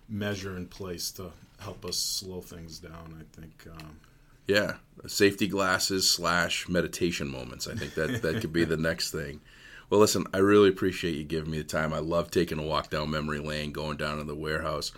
measure 0.09 0.57
in 0.57 0.67
place 0.67 1.11
to 1.11 1.31
help 1.59 1.85
us 1.85 1.97
slow 1.97 2.41
things 2.41 2.79
down, 2.79 3.15
I 3.19 3.39
think. 3.39 3.67
Um, 3.71 3.99
Yeah, 4.47 4.75
safety 5.07 5.47
glasses 5.47 6.09
slash 6.09 6.67
meditation 6.67 7.27
moments. 7.27 7.67
I 7.67 7.75
think 7.75 7.93
that 7.93 8.21
that 8.23 8.41
could 8.41 8.51
be 8.53 8.65
the 8.65 8.77
next 8.77 9.11
thing. 9.11 9.41
Well, 9.89 9.99
listen, 9.99 10.25
I 10.33 10.37
really 10.37 10.69
appreciate 10.69 11.15
you 11.15 11.23
giving 11.23 11.51
me 11.51 11.59
the 11.59 11.63
time. 11.63 11.93
I 11.93 11.99
love 11.99 12.31
taking 12.31 12.59
a 12.59 12.63
walk 12.63 12.89
down 12.89 13.11
memory 13.11 13.39
lane, 13.39 13.71
going 13.71 13.97
down 13.97 14.17
to 14.17 14.23
the 14.23 14.35
warehouse. 14.35 14.91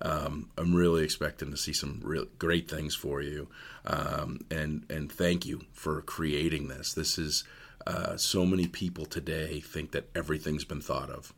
Um, 0.00 0.50
I'm 0.56 0.74
really 0.74 1.04
expecting 1.04 1.50
to 1.50 1.56
see 1.56 1.72
some 1.72 2.00
real 2.04 2.26
great 2.38 2.70
things 2.70 2.94
for 2.94 3.20
you, 3.20 3.48
um, 3.84 4.40
and 4.50 4.84
and 4.88 5.10
thank 5.10 5.44
you 5.44 5.62
for 5.72 6.02
creating 6.02 6.68
this. 6.68 6.94
This 6.94 7.18
is 7.18 7.44
uh, 7.86 8.16
so 8.16 8.46
many 8.46 8.66
people 8.68 9.06
today 9.06 9.60
think 9.60 9.90
that 9.92 10.08
everything's 10.14 10.64
been 10.64 10.80
thought 10.80 11.10
of, 11.10 11.32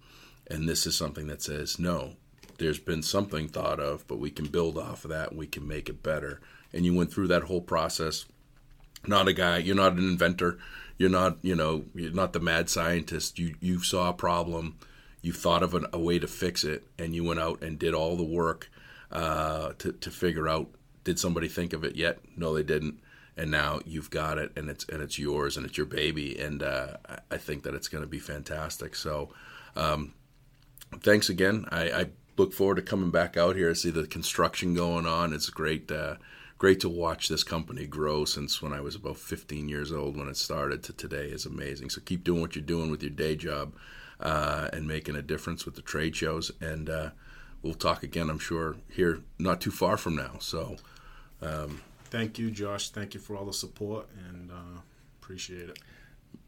and 0.46 0.68
this 0.68 0.86
is 0.86 0.94
something 0.94 1.26
that 1.28 1.42
says 1.42 1.78
no. 1.78 2.16
There's 2.60 2.78
been 2.78 3.02
something 3.02 3.48
thought 3.48 3.80
of, 3.80 4.06
but 4.06 4.18
we 4.18 4.30
can 4.30 4.46
build 4.46 4.76
off 4.78 5.04
of 5.04 5.10
that. 5.10 5.30
and 5.30 5.38
We 5.38 5.46
can 5.46 5.66
make 5.66 5.88
it 5.88 6.02
better. 6.02 6.40
And 6.72 6.84
you 6.84 6.94
went 6.94 7.12
through 7.12 7.28
that 7.28 7.44
whole 7.44 7.62
process. 7.62 8.26
Not 9.06 9.28
a 9.28 9.32
guy 9.32 9.58
you're 9.58 9.74
not 9.74 9.94
an 9.94 10.04
inventor. 10.08 10.58
You're 10.98 11.08
not 11.08 11.38
you 11.42 11.54
know 11.56 11.86
you're 11.94 12.12
not 12.12 12.34
the 12.34 12.38
mad 12.40 12.68
scientist. 12.68 13.38
You 13.38 13.54
you 13.60 13.82
saw 13.82 14.10
a 14.10 14.12
problem. 14.12 14.76
You 15.22 15.32
thought 15.32 15.62
of 15.62 15.74
an, 15.74 15.86
a 15.92 15.98
way 15.98 16.18
to 16.18 16.26
fix 16.28 16.62
it 16.64 16.86
and 16.98 17.14
you 17.14 17.24
went 17.24 17.40
out 17.40 17.62
and 17.62 17.78
did 17.78 17.94
all 17.94 18.16
the 18.16 18.24
work 18.24 18.70
uh, 19.10 19.72
to, 19.78 19.92
to 19.92 20.10
figure 20.10 20.48
out 20.48 20.68
did 21.04 21.18
somebody 21.18 21.48
think 21.48 21.72
of 21.72 21.82
it 21.82 21.96
yet? 21.96 22.18
No 22.36 22.54
they 22.54 22.62
didn't. 22.62 23.00
And 23.36 23.50
now 23.50 23.80
you've 23.86 24.10
got 24.10 24.36
it 24.36 24.52
and 24.54 24.68
it's 24.68 24.84
and 24.90 25.02
it's 25.02 25.18
yours 25.18 25.56
and 25.56 25.64
it's 25.64 25.78
your 25.78 25.86
baby 25.86 26.38
and 26.38 26.62
uh, 26.62 26.98
I- 27.30 27.38
think 27.38 27.62
that 27.62 27.74
it's 27.74 27.88
going 27.88 28.04
to 28.04 28.08
be 28.10 28.18
fantastic. 28.18 28.94
So 28.94 29.30
um, 29.76 30.12
thanks 31.00 31.30
again. 31.30 31.64
I, 31.70 31.82
I 31.90 32.06
look 32.36 32.52
forward 32.52 32.76
to 32.76 32.82
coming 32.82 33.10
back 33.10 33.36
out 33.36 33.56
here 33.56 33.74
see 33.74 33.90
the 33.90 34.06
construction 34.06 34.74
going 34.74 35.06
on 35.06 35.32
it's 35.32 35.50
great 35.50 35.90
uh, 35.90 36.14
great 36.60 36.78
to 36.78 36.90
watch 36.90 37.28
this 37.28 37.42
company 37.42 37.86
grow 37.86 38.26
since 38.26 38.60
when 38.60 38.74
I 38.74 38.82
was 38.82 38.94
about 38.94 39.16
15 39.16 39.70
years 39.70 39.90
old 39.90 40.14
when 40.14 40.28
it 40.28 40.36
started 40.36 40.82
to 40.84 40.92
today 40.92 41.28
is 41.28 41.46
amazing. 41.46 41.88
So 41.88 42.02
keep 42.02 42.22
doing 42.22 42.42
what 42.42 42.54
you're 42.54 42.62
doing 42.62 42.90
with 42.90 43.02
your 43.02 43.10
day 43.10 43.34
job 43.34 43.72
uh, 44.20 44.68
and 44.70 44.86
making 44.86 45.16
a 45.16 45.22
difference 45.22 45.64
with 45.64 45.74
the 45.74 45.80
trade 45.80 46.14
shows. 46.14 46.52
And 46.60 46.90
uh, 46.90 47.10
we'll 47.62 47.72
talk 47.72 48.02
again, 48.02 48.28
I'm 48.28 48.38
sure, 48.38 48.76
here 48.90 49.20
not 49.38 49.62
too 49.62 49.70
far 49.70 49.96
from 49.96 50.16
now. 50.16 50.32
So 50.38 50.76
thank 52.04 52.38
you, 52.38 52.50
Josh. 52.50 52.90
Thank 52.90 53.14
you 53.14 53.20
for 53.20 53.36
all 53.36 53.46
the 53.46 53.54
support, 53.54 54.08
and 54.28 54.50
uh, 54.50 54.80
appreciate 55.22 55.70
it. 55.70 55.78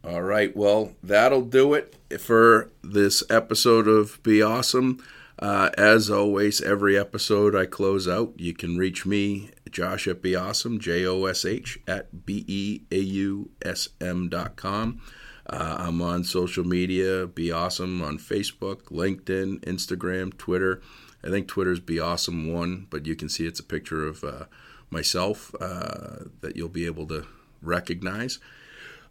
All 0.04 0.22
right. 0.22 0.54
Well, 0.54 0.92
that'll 1.02 1.40
do 1.40 1.72
it 1.72 1.96
for 2.20 2.70
this 2.84 3.22
episode 3.30 3.88
of 3.88 4.22
Be 4.22 4.42
Awesome. 4.42 5.02
Uh, 5.42 5.70
as 5.76 6.08
always, 6.08 6.60
every 6.60 6.96
episode 6.96 7.56
I 7.56 7.66
close 7.66 8.06
out. 8.06 8.32
You 8.36 8.54
can 8.54 8.76
reach 8.76 9.04
me, 9.04 9.50
Josh 9.68 10.06
at 10.06 10.22
Be 10.22 10.36
Awesome, 10.36 10.78
J 10.78 11.04
O 11.04 11.24
S 11.24 11.44
H 11.44 11.80
at 11.88 12.24
B 12.24 12.44
E 12.46 12.82
A 12.92 13.00
U 13.00 13.50
S 13.60 13.88
M 14.00 14.28
dot 14.28 14.54
com. 14.54 15.00
Uh, 15.44 15.78
I'm 15.80 16.00
on 16.00 16.22
social 16.22 16.62
media, 16.62 17.26
Be 17.26 17.50
Awesome 17.50 18.00
on 18.02 18.18
Facebook, 18.18 18.82
LinkedIn, 18.84 19.64
Instagram, 19.64 20.38
Twitter. 20.38 20.80
I 21.24 21.30
think 21.30 21.48
Twitter's 21.48 21.80
Be 21.80 21.98
Awesome 21.98 22.52
one, 22.52 22.86
but 22.88 23.06
you 23.06 23.16
can 23.16 23.28
see 23.28 23.44
it's 23.44 23.58
a 23.58 23.64
picture 23.64 24.06
of 24.06 24.22
uh, 24.22 24.44
myself 24.90 25.52
uh, 25.60 26.26
that 26.42 26.54
you'll 26.54 26.68
be 26.68 26.86
able 26.86 27.08
to 27.08 27.26
recognize. 27.60 28.38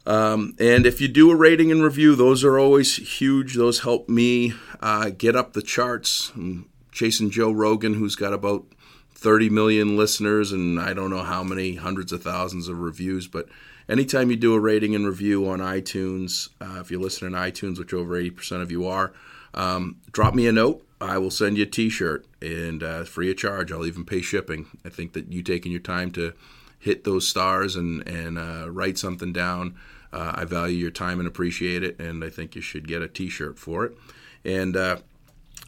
Um, 0.05 0.55
and 0.59 0.85
if 0.85 0.99
you 0.99 1.07
do 1.07 1.29
a 1.29 1.35
rating 1.35 1.71
and 1.71 1.83
review, 1.83 2.15
those 2.15 2.43
are 2.43 2.57
always 2.57 2.95
huge. 3.19 3.55
Those 3.55 3.81
help 3.81 4.09
me 4.09 4.53
uh, 4.79 5.09
get 5.09 5.35
up 5.35 5.53
the 5.53 5.61
charts. 5.61 6.31
I'm 6.35 6.69
chasing 6.91 7.29
Joe 7.29 7.51
Rogan, 7.51 7.93
who's 7.93 8.15
got 8.15 8.33
about 8.33 8.65
30 9.13 9.49
million 9.49 9.95
listeners 9.95 10.51
and 10.51 10.79
I 10.79 10.93
don't 10.93 11.11
know 11.11 11.23
how 11.23 11.43
many 11.43 11.75
hundreds 11.75 12.11
of 12.11 12.23
thousands 12.23 12.67
of 12.67 12.79
reviews. 12.79 13.27
But 13.27 13.47
anytime 13.87 14.31
you 14.31 14.35
do 14.35 14.55
a 14.55 14.59
rating 14.59 14.95
and 14.95 15.05
review 15.05 15.47
on 15.47 15.59
iTunes, 15.59 16.49
uh, 16.59 16.79
if 16.79 16.89
you 16.89 16.99
listen 16.99 17.33
on 17.33 17.39
iTunes, 17.39 17.77
which 17.77 17.93
over 17.93 18.19
80% 18.19 18.63
of 18.63 18.71
you 18.71 18.87
are, 18.87 19.13
um, 19.53 19.97
drop 20.11 20.33
me 20.33 20.47
a 20.47 20.51
note. 20.51 20.85
I 20.99 21.17
will 21.17 21.31
send 21.31 21.57
you 21.57 21.63
a 21.63 21.67
T-shirt 21.67 22.25
and 22.41 22.81
uh, 22.81 23.03
free 23.03 23.29
of 23.31 23.37
charge. 23.37 23.71
I'll 23.71 23.85
even 23.85 24.05
pay 24.05 24.21
shipping. 24.21 24.67
I 24.85 24.89
think 24.89 25.13
that 25.13 25.31
you 25.31 25.43
taking 25.43 25.71
your 25.71 25.81
time 25.81 26.11
to 26.11 26.33
hit 26.79 27.03
those 27.03 27.27
stars 27.27 27.75
and 27.75 28.05
and 28.07 28.37
uh, 28.37 28.69
write 28.69 28.97
something 28.97 29.31
down. 29.31 29.75
Uh, 30.13 30.34
I 30.36 30.45
value 30.45 30.78
your 30.78 30.91
time 30.91 31.19
and 31.19 31.28
appreciate 31.28 31.84
it, 31.84 32.00
and 32.00 32.24
I 32.24 32.30
think 32.30 32.56
you 32.56 32.62
should 32.62 32.88
get 32.88 33.02
a 33.02 33.08
T-shirt 33.08 33.58
for 33.58 33.86
it. 33.86 33.97
And 34.43 34.76
uh, 34.76 34.97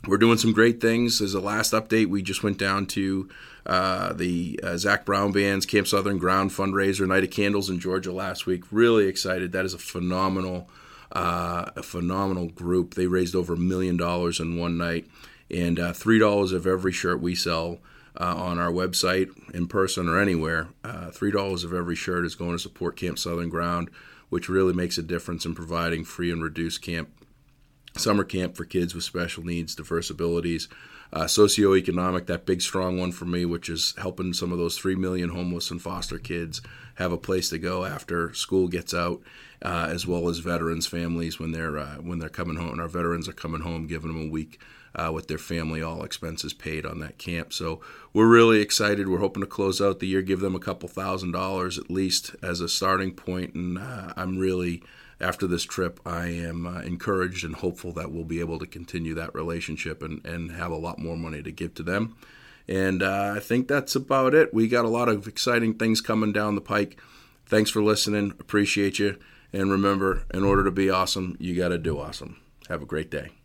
we're 0.08 0.17
doing 0.17 0.38
some 0.38 0.51
great 0.51 0.82
things. 0.82 1.21
As 1.21 1.34
a 1.34 1.39
last 1.39 1.71
update, 1.71 2.08
we 2.08 2.21
just 2.21 2.43
went 2.43 2.58
down 2.58 2.86
to 2.88 3.29
uh, 3.65 4.12
the 4.13 4.60
uh, 4.62 4.77
Zac 4.77 5.06
Brown 5.06 5.32
Band's 5.32 5.65
Camp 5.65 5.88
Southern 5.88 6.17
Ground 6.17 6.51
fundraiser, 6.51 7.08
Night 7.08 7.23
of 7.23 7.32
Candles 7.32 7.69
in 7.69 7.79
Georgia 7.79 8.12
last 8.12 8.45
week. 8.45 8.63
Really 8.71 9.08
excited. 9.08 9.53
That 9.53 9.63
is 9.63 9.73
a 9.73 9.77
phenomenal, 9.77 10.69
uh, 11.13 11.71
a 11.75 11.84
phenomenal 11.84 12.49
group. 12.49 12.95
They 12.95 13.08
raised 13.08 13.36
over 13.36 13.53
a 13.53 13.58
million 13.58 13.95
dollars 13.95 14.41
in 14.41 14.60
one 14.60 14.77
night, 14.77 15.08
and 15.49 15.79
uh, 15.79 15.93
three 15.93 16.19
dollars 16.19 16.51
of 16.51 16.67
every 16.67 16.91
shirt 16.91 17.21
we 17.21 17.36
sell. 17.36 17.79
Uh, 18.15 18.36
on 18.38 18.60
our 18.60 18.71
website, 18.71 19.32
in 19.56 19.65
person 19.65 20.08
or 20.08 20.19
anywhere, 20.19 20.67
uh, 20.84 21.10
three 21.10 21.32
dollars 21.32 21.63
of 21.63 21.73
every 21.73 21.95
shirt 21.95 22.25
is 22.25 22.36
going 22.36 22.51
to 22.51 22.60
support 22.60 22.95
Camp 22.95 23.17
Southern 23.17 23.49
Ground, 23.49 23.89
which 24.33 24.49
really 24.49 24.73
makes 24.73 24.97
a 24.97 25.03
difference 25.03 25.45
in 25.45 25.53
providing 25.53 26.03
free 26.03 26.31
and 26.31 26.41
reduced 26.41 26.81
camp 26.81 27.07
summer 27.95 28.23
camp 28.23 28.57
for 28.57 28.65
kids 28.65 28.95
with 28.95 29.03
special 29.03 29.43
needs, 29.43 29.75
diverse 29.75 30.09
abilities, 30.09 30.67
uh, 31.13 31.25
socioeconomic, 31.25 32.25
that 32.25 32.43
big 32.43 32.59
strong 32.59 32.99
one 32.99 33.11
for 33.11 33.25
me, 33.25 33.45
which 33.45 33.69
is 33.69 33.93
helping 33.99 34.33
some 34.33 34.51
of 34.51 34.57
those 34.57 34.75
3 34.75 34.95
million 34.95 35.29
homeless 35.29 35.69
and 35.69 35.79
foster 35.79 36.17
kids 36.17 36.63
have 36.95 37.11
a 37.11 37.17
place 37.17 37.49
to 37.49 37.59
go 37.59 37.85
after 37.85 38.33
school 38.33 38.67
gets 38.67 38.91
out, 38.91 39.21
uh, 39.61 39.87
as 39.91 40.07
well 40.07 40.27
as 40.27 40.39
veterans 40.39 40.87
families 40.87 41.39
when 41.39 41.51
they're 41.51 41.77
uh, 41.77 41.97
when 41.97 42.17
they're 42.17 42.29
coming 42.29 42.55
home. 42.55 42.71
And 42.71 42.81
our 42.81 42.87
veterans 42.87 43.29
are 43.29 43.33
coming 43.33 43.61
home, 43.61 43.85
giving 43.85 44.11
them 44.11 44.27
a 44.27 44.31
week 44.31 44.59
uh, 44.95 45.12
with 45.13 45.27
their 45.27 45.38
family, 45.38 45.82
all 45.82 46.03
expenses 46.03 46.53
paid 46.53 46.86
on 46.86 46.99
that 46.99 47.17
camp. 47.17 47.53
So 47.53 47.82
we're 48.13 48.27
really 48.27 48.62
excited. 48.62 49.08
We're 49.08 49.19
hoping 49.19 49.41
to 49.41 49.47
close 49.47 49.82
out 49.82 49.99
the 49.99 50.08
year, 50.08 50.21
give 50.21 50.39
them 50.39 50.56
a 50.56 50.60
couple 50.60 50.89
thousand 50.89 51.32
dollars 51.32 51.77
at 51.77 51.89
least 51.89 52.36
as 52.41 52.62
a 52.62 52.69
starting 52.69 53.13
point, 53.13 53.53
and 53.56 53.77
uh, 53.77 54.13
I'm 54.15 54.38
really 54.38 54.84
after 55.23 55.47
this 55.47 55.63
trip, 55.63 55.99
I 56.06 56.27
am 56.27 56.67
uh, 56.67 56.82
encouraged 56.82 57.45
and 57.45 57.56
hopeful 57.56 57.93
that 57.93 58.12
we'll 58.12 58.25
be 58.25 58.41
able 58.41 58.60
to 58.60 58.65
continue 58.65 59.13
that 59.15 59.34
relationship 59.34 60.03
and, 60.03 60.23
and 60.25 60.51
have 60.51 60.71
a 60.71 60.77
lot 60.77 60.99
more 60.99 61.15
money 61.15 61.41
to 61.43 61.51
give 61.51 61.73
to 61.75 61.84
them. 61.84 62.15
And 62.67 63.01
uh, 63.01 63.34
I 63.36 63.39
think 63.39 63.67
that's 63.67 63.95
about 63.95 64.34
it. 64.34 64.53
We 64.53 64.67
got 64.67 64.86
a 64.86 64.89
lot 64.89 65.10
of 65.10 65.27
exciting 65.27 65.75
things 65.75 66.01
coming 66.01 66.34
down 66.34 66.56
the 66.56 66.62
pike. 66.62 66.99
Thanks 67.45 67.69
for 67.69 67.82
listening. 67.82 68.32
Appreciate 68.39 68.99
you. 68.99 69.17
And 69.51 69.71
remember, 69.71 70.23
in 70.34 70.43
order 70.43 70.63
to 70.63 70.71
be 70.71 70.89
awesome, 70.89 71.38
you 71.39 71.56
got 71.56 71.69
to 71.69 71.77
do 71.77 71.99
awesome. 71.99 72.41
Have 72.70 72.82
a 72.82 72.86
great 72.86 73.11
day. 73.11 73.42